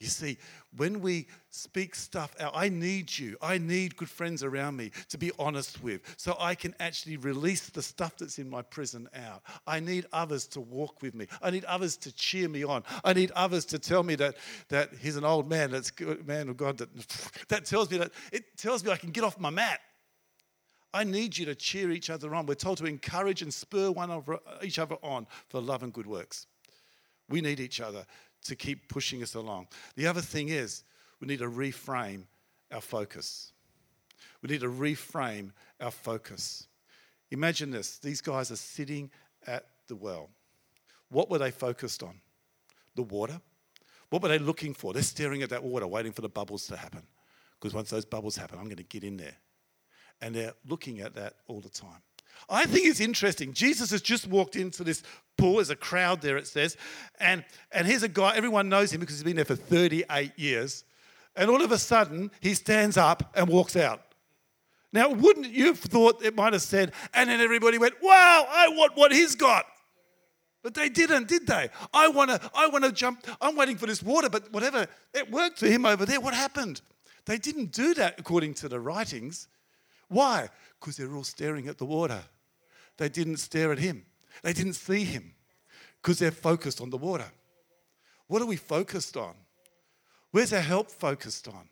You 0.00 0.06
see, 0.06 0.38
when 0.78 1.02
we 1.02 1.26
speak 1.50 1.94
stuff 1.94 2.34
out, 2.40 2.52
I 2.54 2.70
need 2.70 3.16
you. 3.18 3.36
I 3.42 3.58
need 3.58 3.96
good 3.96 4.08
friends 4.08 4.42
around 4.42 4.76
me 4.76 4.92
to 5.10 5.18
be 5.18 5.30
honest 5.38 5.82
with 5.82 6.00
so 6.16 6.34
I 6.40 6.54
can 6.54 6.74
actually 6.80 7.18
release 7.18 7.68
the 7.68 7.82
stuff 7.82 8.16
that's 8.16 8.38
in 8.38 8.48
my 8.48 8.62
prison 8.62 9.10
out. 9.14 9.42
I 9.66 9.78
need 9.78 10.06
others 10.10 10.46
to 10.48 10.60
walk 10.60 11.02
with 11.02 11.14
me. 11.14 11.26
I 11.42 11.50
need 11.50 11.66
others 11.66 11.98
to 11.98 12.12
cheer 12.14 12.48
me 12.48 12.64
on. 12.64 12.82
I 13.04 13.12
need 13.12 13.30
others 13.32 13.66
to 13.66 13.78
tell 13.78 14.02
me 14.02 14.14
that, 14.14 14.36
that 14.70 14.88
he's 14.98 15.16
an 15.16 15.24
old 15.24 15.50
man, 15.50 15.70
that's 15.70 15.92
a 16.00 16.16
man 16.24 16.48
of 16.48 16.56
God. 16.56 16.78
That, 16.78 16.88
that 17.48 17.66
tells 17.66 17.90
me 17.90 17.98
that 17.98 18.10
it 18.32 18.56
tells 18.56 18.82
me 18.82 18.90
I 18.90 18.96
can 18.96 19.10
get 19.10 19.22
off 19.22 19.38
my 19.38 19.50
mat. 19.50 19.80
I 20.94 21.04
need 21.04 21.36
you 21.36 21.44
to 21.44 21.54
cheer 21.54 21.90
each 21.90 22.08
other 22.08 22.34
on. 22.34 22.46
We're 22.46 22.54
told 22.54 22.78
to 22.78 22.86
encourage 22.86 23.42
and 23.42 23.52
spur 23.52 23.90
one 23.90 24.10
over, 24.10 24.38
each 24.62 24.78
other 24.78 24.96
on 25.02 25.26
for 25.50 25.60
love 25.60 25.82
and 25.82 25.92
good 25.92 26.06
works. 26.06 26.46
We 27.28 27.42
need 27.42 27.60
each 27.60 27.80
other 27.80 28.06
to 28.44 28.56
keep 28.56 28.88
pushing 28.88 29.22
us 29.22 29.34
along. 29.34 29.68
The 29.96 30.06
other 30.06 30.20
thing 30.20 30.48
is, 30.48 30.84
we 31.20 31.26
need 31.26 31.40
to 31.40 31.48
reframe 31.48 32.24
our 32.72 32.80
focus. 32.80 33.52
We 34.42 34.48
need 34.48 34.60
to 34.60 34.68
reframe 34.68 35.52
our 35.80 35.90
focus. 35.90 36.66
Imagine 37.30 37.70
this 37.70 37.98
these 37.98 38.20
guys 38.20 38.50
are 38.50 38.56
sitting 38.56 39.10
at 39.46 39.66
the 39.88 39.96
well. 39.96 40.30
What 41.10 41.30
were 41.30 41.38
they 41.38 41.50
focused 41.50 42.02
on? 42.02 42.20
The 42.94 43.02
water? 43.02 43.40
What 44.10 44.22
were 44.22 44.28
they 44.28 44.38
looking 44.38 44.74
for? 44.74 44.92
They're 44.92 45.02
staring 45.02 45.42
at 45.42 45.50
that 45.50 45.62
water, 45.62 45.86
waiting 45.86 46.12
for 46.12 46.22
the 46.22 46.28
bubbles 46.28 46.66
to 46.66 46.76
happen. 46.76 47.02
Because 47.58 47.74
once 47.74 47.90
those 47.90 48.04
bubbles 48.04 48.36
happen, 48.36 48.58
I'm 48.58 48.64
going 48.64 48.76
to 48.76 48.82
get 48.82 49.04
in 49.04 49.16
there. 49.16 49.36
And 50.20 50.34
they're 50.34 50.54
looking 50.68 51.00
at 51.00 51.14
that 51.14 51.34
all 51.46 51.60
the 51.60 51.68
time. 51.68 52.02
I 52.48 52.64
think 52.66 52.86
it's 52.86 53.00
interesting. 53.00 53.52
Jesus 53.52 53.90
has 53.90 54.02
just 54.02 54.26
walked 54.26 54.56
into 54.56 54.84
this 54.84 55.02
pool. 55.36 55.56
There's 55.56 55.70
a 55.70 55.76
crowd 55.76 56.20
there, 56.20 56.36
it 56.36 56.46
says. 56.46 56.76
And, 57.18 57.44
and 57.72 57.86
here's 57.86 58.02
a 58.02 58.08
guy, 58.08 58.34
everyone 58.36 58.68
knows 58.68 58.92
him 58.92 59.00
because 59.00 59.16
he's 59.16 59.24
been 59.24 59.36
there 59.36 59.44
for 59.44 59.56
38 59.56 60.32
years. 60.36 60.84
And 61.36 61.50
all 61.50 61.62
of 61.62 61.72
a 61.72 61.78
sudden, 61.78 62.30
he 62.40 62.54
stands 62.54 62.96
up 62.96 63.32
and 63.36 63.48
walks 63.48 63.76
out. 63.76 64.02
Now, 64.92 65.10
wouldn't 65.10 65.46
you 65.46 65.66
have 65.66 65.78
thought 65.78 66.24
it 66.24 66.34
might 66.34 66.52
have 66.52 66.62
said, 66.62 66.92
and 67.14 67.30
then 67.30 67.40
everybody 67.40 67.78
went, 67.78 67.94
wow, 68.02 68.46
I 68.48 68.68
want 68.68 68.96
what 68.96 69.12
he's 69.12 69.36
got. 69.36 69.64
But 70.62 70.74
they 70.74 70.88
didn't, 70.88 71.28
did 71.28 71.46
they? 71.46 71.70
I 71.94 72.08
want 72.08 72.30
to 72.30 72.50
I 72.54 72.66
want 72.66 72.84
to 72.84 72.92
jump. 72.92 73.24
I'm 73.40 73.56
waiting 73.56 73.76
for 73.76 73.86
this 73.86 74.02
water, 74.02 74.28
but 74.28 74.52
whatever, 74.52 74.86
it 75.14 75.30
worked 75.30 75.58
for 75.58 75.66
him 75.66 75.86
over 75.86 76.04
there. 76.04 76.20
What 76.20 76.34
happened? 76.34 76.82
They 77.24 77.38
didn't 77.38 77.72
do 77.72 77.94
that 77.94 78.18
according 78.18 78.54
to 78.54 78.68
the 78.68 78.80
writings. 78.80 79.48
Why? 80.08 80.48
Because 80.80 80.96
they're 80.96 81.14
all 81.14 81.24
staring 81.24 81.68
at 81.68 81.78
the 81.78 81.84
water. 81.84 82.22
They 82.96 83.08
didn't 83.08 83.36
stare 83.36 83.72
at 83.72 83.78
him, 83.78 84.04
they 84.42 84.52
didn't 84.52 84.74
see 84.74 85.04
him 85.04 85.34
because 86.02 86.18
they're 86.18 86.30
focused 86.30 86.80
on 86.80 86.90
the 86.90 86.96
water. 86.96 87.30
What 88.26 88.42
are 88.42 88.46
we 88.46 88.56
focused 88.56 89.16
on? 89.16 89.34
Where's 90.30 90.52
our 90.52 90.60
help 90.60 90.90
focused 90.90 91.48
on? 91.48 91.68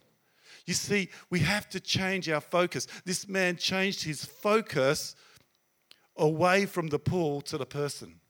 You 0.67 0.75
see, 0.75 1.09
we 1.31 1.41
have 1.41 1.69
to 1.71 1.81
change 1.81 2.29
our 2.29 2.41
focus. 2.41 2.87
This 3.05 3.29
man 3.29 3.57
changed 3.57 4.05
his 4.05 4.25
focus 4.25 5.15
away 6.17 6.67
from 6.67 6.89
the 6.89 6.99
pool 6.99 7.41
to 7.43 7.57
the 7.57 7.65
person. 7.65 8.21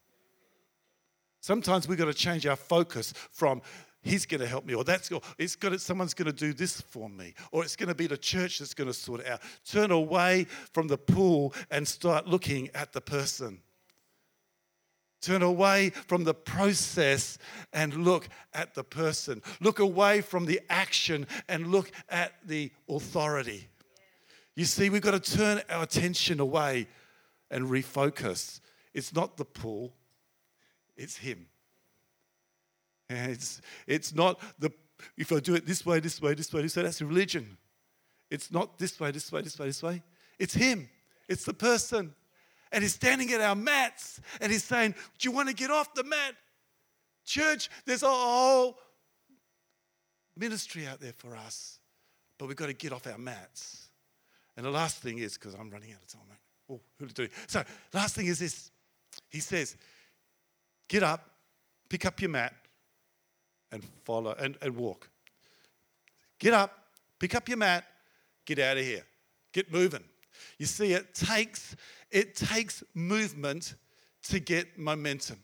Sometimes 1.41 1.89
we've 1.89 1.99
got 1.99 2.05
to 2.05 2.15
change 2.15 2.47
our 2.47 2.57
focus 2.57 3.15
from 3.33 3.63
he's 4.03 4.27
going 4.27 4.41
to 4.41 4.47
help 4.47 4.65
me, 4.65 4.75
or 4.75 4.85
that's 4.85 5.11
it's 5.39 5.57
got 5.57 5.71
to, 5.71 5.79
someone's 5.79 6.15
going 6.15 6.27
to 6.27 6.33
do 6.33 6.53
this 6.53 6.81
for 6.81 7.09
me, 7.09 7.35
or 7.53 7.65
it's 7.65 7.77
going 7.77 7.89
to 7.89 7.95
be 7.95 8.07
the 8.07 8.17
church 8.17 8.59
that's 8.59 8.75
going 8.75 8.89
to 8.89 8.95
sort 8.95 9.21
it 9.21 9.27
out. 9.27 9.41
Turn 9.65 9.91
away 9.91 10.47
from 10.73 10.89
the 10.89 10.99
pool 10.99 11.55
and 11.71 11.87
start 11.87 12.27
looking 12.27 12.71
at 12.75 12.93
the 12.93 13.01
person. 13.01 13.61
Turn 15.21 15.43
away 15.43 15.91
from 15.91 16.23
the 16.23 16.35
process 16.35 17.39
and 17.73 18.05
look 18.05 18.29
at 18.55 18.75
the 18.75 18.85
person. 18.85 19.43
Look 19.61 19.81
away 19.81 20.21
from 20.21 20.47
the 20.47 20.61
action 20.71 21.27
and 21.49 21.69
look 21.69 21.91
at 22.09 22.35
the 22.47 22.71
authority. 22.89 23.69
You 24.55 24.65
see, 24.65 24.91
we've 24.91 25.03
got 25.03 25.23
to 25.23 25.37
turn 25.37 25.61
our 25.69 25.83
attention 25.83 26.39
away 26.39 26.87
and 27.51 27.67
refocus. 27.69 28.61
It's 28.95 29.13
not 29.15 29.37
the 29.37 29.45
pool, 29.45 29.93
it's 30.97 31.17
Him. 31.17 31.47
And 33.09 33.33
it's, 33.33 33.61
it's 33.87 34.15
not 34.15 34.41
the, 34.59 34.71
if 35.17 35.33
I 35.33 35.41
do 35.41 35.55
it 35.55 35.67
this 35.67 35.85
way, 35.87 36.01
this 36.01 36.21
way, 36.21 36.35
this 36.35 36.53
way, 36.53 36.63
this 36.63 36.77
way, 36.77 36.83
that's 36.83 37.01
religion. 37.01 37.57
It's 38.31 38.51
not 38.51 38.79
this 38.79 39.01
way, 39.01 39.11
this 39.11 39.33
way, 39.33 39.43
this 39.43 39.59
way, 39.59 39.67
this 39.67 39.83
way. 39.83 40.03
It's 40.39 40.55
Him, 40.55 40.89
it's 41.29 41.45
the 41.45 41.55
person. 41.55 42.15
And 42.71 42.83
He's 42.83 42.95
standing 42.95 43.33
at 43.33 43.41
our 43.41 43.57
mats 43.57 44.21
and 44.41 44.53
He's 44.53 44.65
saying, 44.65 44.95
Do 45.19 45.29
you 45.29 45.35
want 45.35 45.49
to 45.49 45.55
get 45.55 45.71
off 45.71 45.95
the 45.95 46.05
mat? 46.05 46.35
Church, 47.25 47.71
there's 47.85 48.03
a 48.03 48.11
whole 48.11 48.79
ministry 50.37 50.87
out 50.87 51.01
there 51.01 51.13
for 51.17 51.37
us, 51.37 51.79
but 52.39 52.47
we've 52.47 52.57
got 52.57 52.67
to 52.67 52.75
get 52.75 52.93
off 52.93 53.07
our 53.07 53.19
mats. 53.19 53.89
And 54.57 54.67
the 54.67 54.71
last 54.71 55.03
thing 55.03 55.19
is, 55.19 55.35
because 55.35 55.55
I'm 55.55 55.71
running 55.71 55.93
out 55.93 56.03
of 56.03 56.09
time, 56.09 56.23
mate. 56.29 56.39
Oh, 56.71 56.81
who 56.99 57.07
to 57.07 57.15
do? 57.15 57.29
So, 57.47 57.63
last 57.95 58.15
thing 58.15 58.27
is 58.27 58.39
this. 58.39 58.71
He 59.31 59.41
says, 59.41 59.77
Get 60.89 61.03
up, 61.03 61.31
pick 61.89 62.07
up 62.07 62.21
your 62.21 62.31
mat, 62.31 62.55
and 63.73 63.85
follow 64.05 64.35
and, 64.39 64.57
and 64.63 64.77
walk. 64.77 65.09
Get 66.39 66.55
up, 66.55 66.73
pick 67.19 67.35
up 67.35 67.49
your 67.49 67.59
mat, 67.59 67.85
get 68.45 68.59
out 68.59 68.77
of 68.77 68.85
here. 68.85 69.05
Get 69.53 69.73
moving. 69.73 70.05
You 70.59 70.67
see, 70.67 70.93
it 70.93 71.15
takes 71.15 71.75
it 72.11 72.35
takes 72.35 72.83
movement 72.95 73.75
to 74.25 74.41
get 74.41 74.79
momentum. 74.79 75.39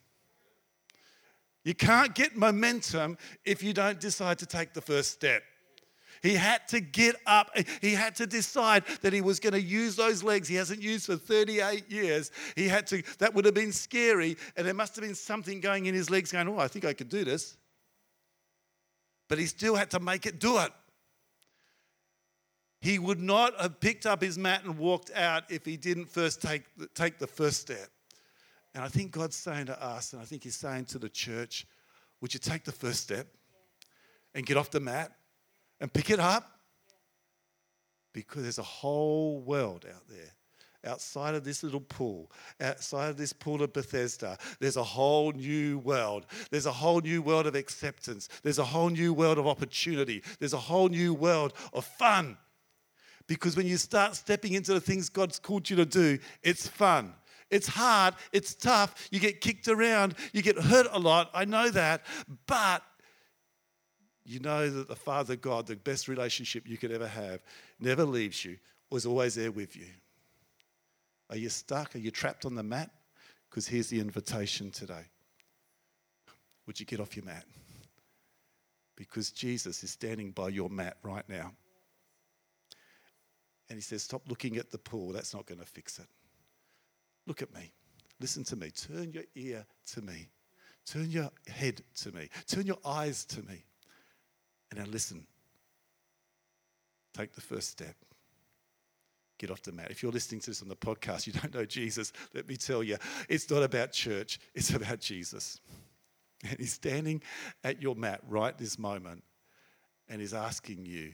You 1.65 1.75
can't 1.75 2.15
get 2.15 2.37
momentum 2.37 3.17
if 3.45 3.63
you 3.63 3.73
don't 3.73 4.01
decide 4.01 4.39
to 4.39 4.47
take 4.47 4.75
the 4.75 4.81
first 4.81 5.13
step. 5.13 5.43
He 6.23 6.35
had 6.35 6.67
to 6.69 6.81
get 6.81 7.17
up. 7.27 7.51
He 7.81 7.93
had 7.93 8.15
to 8.17 8.27
decide 8.27 8.85
that 9.03 9.13
he 9.13 9.21
was 9.21 9.41
going 9.41 9.53
to 9.53 9.61
use 9.61 9.95
those 9.95 10.23
legs 10.23 10.49
he 10.49 10.55
hasn't 10.55 10.81
used 10.81 11.07
for 11.07 11.17
38 11.17 11.91
years. 11.91 12.31
He 12.57 12.67
had 12.67 12.87
to, 12.89 13.03
that 13.19 13.35
would 13.35 13.45
have 13.45 13.55
been 13.55 13.73
scary. 13.73 14.37
And 14.57 14.67
there 14.67 14.75
must 14.75 14.95
have 14.97 15.05
been 15.05 15.15
something 15.15 15.61
going 15.61 15.87
in 15.87 15.95
his 15.95 16.09
legs 16.09 16.33
going, 16.33 16.49
oh, 16.49 16.59
I 16.59 16.69
think 16.69 16.87
I 16.87 16.95
could 16.95 17.11
do 17.11 17.25
this 17.25 17.57
but 19.29 19.39
he 19.39 19.47
still 19.47 19.75
had 19.75 19.91
to 19.91 20.01
make 20.01 20.27
it 20.27 20.39
do 20.39 20.59
it. 20.59 20.73
He 22.81 22.99
would 22.99 23.21
not 23.21 23.59
have 23.61 23.81
picked 23.81 24.05
up 24.05 24.21
his 24.21 24.37
mat 24.37 24.65
and 24.65 24.77
walked 24.77 25.11
out 25.15 25.45
if 25.51 25.65
he 25.65 25.77
didn't 25.77 26.11
first 26.11 26.43
take, 26.43 26.65
take 26.95 27.19
the 27.19 27.27
first 27.27 27.61
step. 27.61 27.89
And 28.75 28.83
I 28.83 28.89
think 28.89 29.13
God's 29.13 29.37
saying 29.37 29.67
to 29.67 29.83
us, 29.83 30.13
and 30.13 30.21
I 30.21 30.25
think 30.25 30.43
He's 30.43 30.57
saying 30.57 30.87
to 30.87 30.99
the 30.99 31.09
church, 31.09 31.67
would 32.21 32.35
you 32.35 32.41
take 32.41 32.65
the 32.65 32.73
first 32.73 33.01
step 33.01 33.29
and 34.35 34.45
get 34.45 34.57
off 34.57 34.71
the 34.71 34.81
mat 34.81 35.13
and 35.81 35.93
pick 35.93 36.11
it 36.11 36.19
up? 36.19 36.51
Because 38.13 38.43
there's 38.43 38.59
a 38.59 38.63
whole 38.63 39.41
world 39.41 39.87
out 39.89 40.09
there 40.09 40.33
outside 40.85 41.35
of 41.35 41.45
this 41.45 41.63
little 41.63 41.81
pool, 41.81 42.31
outside 42.61 43.11
of 43.11 43.17
this 43.17 43.33
pool 43.33 43.63
of 43.63 43.73
Bethesda, 43.73 44.39
there's 44.61 44.77
a 44.77 44.85
whole 44.85 45.33
new 45.33 45.79
world. 45.79 46.27
There's 46.51 46.67
a 46.67 46.73
whole 46.73 47.01
new 47.01 47.23
world 47.23 47.47
of 47.47 47.55
acceptance. 47.55 48.29
There's 48.43 48.59
a 48.59 48.65
whole 48.65 48.91
new 48.91 49.13
world 49.13 49.39
of 49.39 49.47
opportunity. 49.47 50.23
There's 50.39 50.53
a 50.53 50.59
whole 50.59 50.89
new 50.89 51.15
world 51.15 51.55
of 51.73 51.85
fun. 51.85 52.37
Because 53.27 53.57
when 53.57 53.67
you 53.67 53.77
start 53.77 54.17
stepping 54.17 54.53
into 54.53 54.75
the 54.75 54.81
things 54.81 55.09
God's 55.09 55.39
called 55.39 55.71
you 55.71 55.77
to 55.77 55.87
do, 55.87 56.19
it's 56.43 56.69
fun. 56.69 57.15
It's 57.51 57.69
hard, 57.69 58.15
it's 58.33 58.55
tough, 58.55 59.09
you 59.11 59.21
get 59.21 59.41
kicked 59.41 59.69
around, 59.69 60.15
you 60.33 60.43
get 60.43 60.59
hurt 60.59 60.87
a 60.91 60.99
lot. 60.99 61.31
I 61.35 61.45
know 61.45 61.71
that. 61.71 62.03
But 62.47 62.83
you 64.25 64.41
know 64.41 64.69
that 64.69 64.89
the 64.89 64.97
Father 64.97 65.37
God, 65.37 65.67
the 65.67 65.77
best 65.77 66.09
relationship 66.09 66.67
you 66.67 66.79
could 66.79 66.91
ever 66.91 67.07
have, 67.07 67.43
never 67.79 68.05
leaves 68.05 68.45
you, 68.45 68.57
was 68.91 69.07
always 69.07 69.35
there 69.35 69.53
with 69.53 69.77
you. 69.77 69.87
Are 71.35 71.39
you 71.39 71.49
stuck? 71.49 71.97
Are 71.97 71.99
you 71.99 72.13
trapped 72.13 72.45
on 72.45 72.55
the 72.55 72.63
mat? 72.63 72.91
Because 73.51 73.67
here's 73.67 73.89
the 73.89 73.99
invitation 73.99 74.71
today. 74.71 75.03
Would 76.65 76.79
you 76.79 76.87
get 76.87 77.01
off 77.01 77.17
your 77.17 77.25
mat? 77.25 77.45
Because 78.95 79.33
Jesus 79.33 79.83
is 79.83 79.91
standing 79.91 80.31
by 80.31 80.51
your 80.51 80.71
mat 80.71 80.97
right 81.03 81.29
now. 81.29 81.51
And 83.69 83.77
he 83.77 83.81
says, 83.81 84.05
Stop 84.05 84.23
looking 84.29 84.59
at 84.59 84.71
the 84.71 84.79
pool. 84.79 85.13
That's 85.13 85.35
not 85.35 85.45
going 85.45 85.59
to 85.59 85.67
fix 85.67 85.99
it. 85.99 86.07
Look 87.27 87.43
at 87.43 87.53
me. 87.53 87.73
Listen 88.21 88.45
to 88.45 88.55
me. 88.55 88.71
Turn 88.71 89.11
your 89.11 89.25
ear 89.35 89.67
to 89.87 90.03
me. 90.03 90.29
Turn 90.87 91.11
your 91.11 91.33
head 91.49 91.83
to 92.03 92.13
me. 92.13 92.29
Turn 92.47 92.65
your 92.65 92.79
eyes 92.85 93.25
to 93.25 93.43
me. 93.43 93.65
And 94.71 94.79
now 94.79 94.87
listen. 94.87 95.27
Take 97.13 97.33
the 97.33 97.41
first 97.41 97.71
step. 97.71 97.97
Get 99.45 99.51
off 99.51 99.61
the 99.61 99.73
mat. 99.73 99.91
If 99.91 100.03
you're 100.03 100.11
listening 100.11 100.41
to 100.41 100.51
this 100.53 100.63
on 100.63 100.69
the 100.69 100.75
podcast, 100.75 101.27
you 101.27 101.35
don't 101.35 101.55
know 101.55 101.67
Jesus, 101.67 102.15
let 102.33 102.49
me 102.49 102.57
tell 102.57 102.83
you, 102.83 102.97
it's 103.29 103.51
not 103.51 103.63
about 103.63 103.93
church, 103.93 104.39
it's 104.55 104.71
about 104.71 105.01
Jesus. 105.01 105.61
And 106.49 106.59
he's 106.59 106.73
standing 106.73 107.21
at 107.63 107.83
your 107.83 107.95
mat 107.95 108.23
right 108.27 108.57
this 108.57 108.79
moment 108.79 109.23
and 110.09 110.23
he's 110.23 110.33
asking 110.33 110.87
you, 110.87 111.13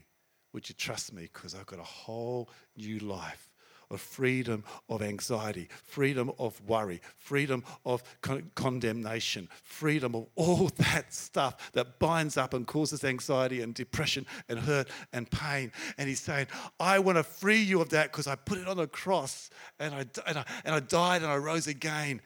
Would 0.53 0.69
you 0.69 0.75
trust 0.75 1.11
me? 1.11 1.23
Because 1.23 1.53
I've 1.53 1.65
got 1.65 1.79
a 1.79 1.83
whole 1.83 2.49
new 2.77 2.99
life 2.99 3.50
of 3.91 4.01
freedom 4.01 4.63
of 4.89 5.01
anxiety, 5.01 5.69
freedom 5.83 6.31
of 6.39 6.59
worry, 6.67 7.01
freedom 7.17 7.63
of 7.85 8.03
con- 8.21 8.49
condemnation, 8.55 9.47
freedom 9.63 10.15
of 10.15 10.27
all 10.35 10.69
that 10.77 11.13
stuff 11.13 11.71
that 11.73 11.99
binds 11.99 12.37
up 12.37 12.53
and 12.53 12.65
causes 12.65 13.03
anxiety 13.03 13.61
and 13.61 13.73
depression 13.73 14.25
and 14.49 14.59
hurt 14.59 14.87
and 15.13 15.29
pain. 15.29 15.71
And 15.97 16.07
he's 16.07 16.21
saying, 16.21 16.47
I 16.79 16.99
want 16.99 17.17
to 17.17 17.23
free 17.23 17.61
you 17.61 17.81
of 17.81 17.89
that 17.89 18.11
because 18.11 18.27
I 18.27 18.35
put 18.35 18.57
it 18.57 18.67
on 18.67 18.77
the 18.77 18.87
cross 18.87 19.49
and 19.79 19.93
I, 19.93 20.05
and, 20.25 20.37
I, 20.39 20.45
and 20.65 20.75
I 20.75 20.79
died 20.79 21.21
and 21.21 21.31
I 21.31 21.37
rose 21.37 21.67
again. 21.67 22.21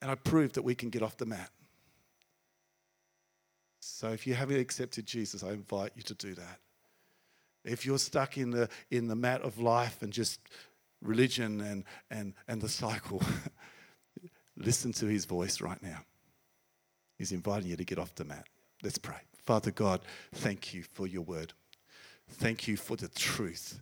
And 0.00 0.10
I 0.10 0.16
proved 0.16 0.56
that 0.56 0.62
we 0.62 0.74
can 0.74 0.90
get 0.90 1.02
off 1.02 1.16
the 1.16 1.26
mat. 1.26 1.50
So 3.80 4.08
if 4.08 4.26
you 4.26 4.34
haven't 4.34 4.58
accepted 4.58 5.06
Jesus, 5.06 5.44
I 5.44 5.50
invite 5.50 5.92
you 5.94 6.02
to 6.02 6.14
do 6.14 6.34
that. 6.34 6.58
If 7.64 7.86
you're 7.86 7.98
stuck 7.98 8.36
in 8.36 8.50
the, 8.50 8.68
in 8.90 9.08
the 9.08 9.16
mat 9.16 9.42
of 9.42 9.58
life 9.58 10.02
and 10.02 10.12
just 10.12 10.40
religion 11.00 11.60
and, 11.60 11.84
and, 12.10 12.34
and 12.48 12.60
the 12.60 12.68
cycle, 12.68 13.22
listen 14.56 14.92
to 14.94 15.06
his 15.06 15.24
voice 15.24 15.60
right 15.60 15.82
now. 15.82 15.98
He's 17.18 17.32
inviting 17.32 17.70
you 17.70 17.76
to 17.76 17.84
get 17.84 17.98
off 17.98 18.14
the 18.14 18.24
mat. 18.24 18.46
Let's 18.82 18.98
pray. 18.98 19.20
Father 19.44 19.70
God, 19.70 20.00
thank 20.34 20.74
you 20.74 20.82
for 20.82 21.06
your 21.06 21.22
word. 21.22 21.52
Thank 22.28 22.66
you 22.66 22.76
for 22.76 22.96
the 22.96 23.08
truth. 23.08 23.80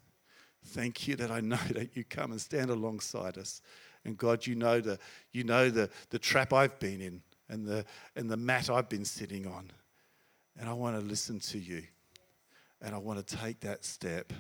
Thank 0.64 1.09
you 1.09 1.16
that 1.16 1.31
I 1.31 1.40
know 1.40 1.59
that 1.71 1.97
you 1.97 2.05
come 2.05 2.33
and 2.33 2.40
stand 2.40 2.71
alongside 2.71 3.38
us. 3.38 3.62
And 4.05 4.16
God, 4.16 4.47
you 4.47 4.55
know 4.55 4.81
the, 4.81 4.99
you 5.33 5.45
know 5.45 5.71
the, 5.71 5.90
the 6.11 6.19
trap 6.19 6.53
I've 6.53 6.79
been 6.79 7.01
in 7.01 7.23
and 7.49 7.66
the, 7.66 7.85
and 8.16 8.31
the 8.31 8.37
mat 8.37 8.71
I've 8.71 8.88
been 8.88 9.05
sitting 9.05 9.47
on. 9.47 9.71
And 10.59 10.69
I 10.69 10.73
want 10.73 10.99
to 10.99 11.07
listen 11.07 11.40
to 11.40 11.59
you 11.59 11.83
and 12.83 12.95
I 12.95 12.99
want 12.99 13.25
to 13.25 13.37
take 13.37 13.61
that 13.61 13.85
step. 13.85 14.33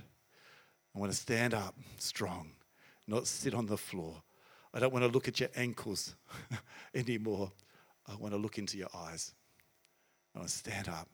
I 0.94 0.98
want 0.98 1.12
to 1.12 1.18
stand 1.18 1.54
up 1.54 1.74
strong, 1.98 2.50
not 3.06 3.26
sit 3.26 3.54
on 3.54 3.66
the 3.66 3.76
floor. 3.76 4.22
I 4.72 4.80
don't 4.80 4.92
want 4.92 5.04
to 5.04 5.10
look 5.10 5.28
at 5.28 5.40
your 5.40 5.50
ankles 5.56 6.14
anymore. 6.94 7.52
I 8.06 8.16
want 8.16 8.32
to 8.34 8.38
look 8.38 8.58
into 8.58 8.78
your 8.78 8.88
eyes. 8.94 9.34
I 10.34 10.38
want 10.38 10.50
to 10.50 10.56
stand 10.56 10.88
up 10.88 11.08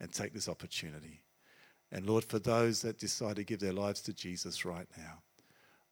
and 0.00 0.12
take 0.12 0.32
this 0.32 0.48
opportunity. 0.48 1.22
And 1.92 2.06
Lord, 2.06 2.24
for 2.24 2.38
those 2.38 2.82
that 2.82 2.98
decide 2.98 3.36
to 3.36 3.44
give 3.44 3.60
their 3.60 3.72
lives 3.72 4.00
to 4.02 4.12
Jesus 4.12 4.64
right 4.64 4.88
now, 4.96 5.22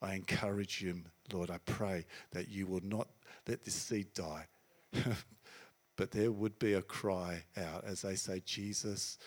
I 0.01 0.15
encourage 0.15 0.83
you, 0.83 1.03
Lord, 1.33 1.51
I 1.51 1.59
pray 1.65 2.05
that 2.33 2.49
you 2.49 2.67
will 2.67 2.83
not 2.83 3.09
let 3.47 3.65
this 3.65 3.75
seed 3.75 4.09
die, 4.15 4.47
but 5.97 6.11
there 6.11 6.33
would 6.33 6.59
be 6.59 6.75
a 6.75 6.83
cry 6.83 7.45
out 7.57 7.85
as 7.85 8.03
they 8.03 8.17
say, 8.17 8.43
Jesus, 8.45 9.19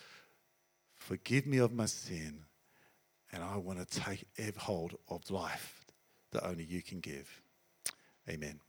Forgive 1.06 1.46
me 1.46 1.60
of 1.60 1.72
my 1.72 1.86
sin, 1.86 2.46
and 3.32 3.44
I 3.44 3.58
want 3.58 3.78
to 3.78 3.86
take 4.00 4.58
hold 4.58 4.96
of 5.08 5.30
life 5.30 5.86
that 6.32 6.44
only 6.44 6.64
you 6.64 6.82
can 6.82 7.00
give. 7.00 7.44
Amen. 8.28 8.60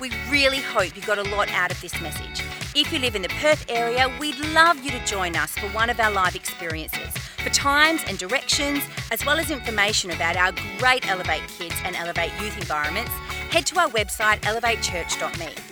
We 0.00 0.10
really 0.28 0.58
hope 0.58 0.96
you 0.96 1.02
got 1.02 1.18
a 1.18 1.30
lot 1.30 1.52
out 1.52 1.70
of 1.70 1.80
this 1.80 2.00
message. 2.00 2.42
If 2.74 2.92
you 2.92 2.98
live 2.98 3.14
in 3.14 3.22
the 3.22 3.28
Perth 3.28 3.64
area, 3.68 4.12
we'd 4.18 4.40
love 4.52 4.82
you 4.82 4.90
to 4.90 5.06
join 5.06 5.36
us 5.36 5.52
for 5.52 5.68
one 5.68 5.88
of 5.88 6.00
our 6.00 6.10
live 6.10 6.34
experiences. 6.34 7.16
For 7.44 7.50
times 7.50 8.02
and 8.08 8.18
directions, 8.18 8.82
as 9.12 9.24
well 9.24 9.38
as 9.38 9.52
information 9.52 10.10
about 10.10 10.36
our 10.36 10.50
great 10.80 11.08
Elevate 11.08 11.46
Kids 11.46 11.76
and 11.84 11.94
Elevate 11.94 12.32
Youth 12.40 12.58
environments, 12.58 13.12
head 13.52 13.66
to 13.66 13.78
our 13.78 13.88
website 13.90 14.40
elevatechurch.me. 14.40 15.71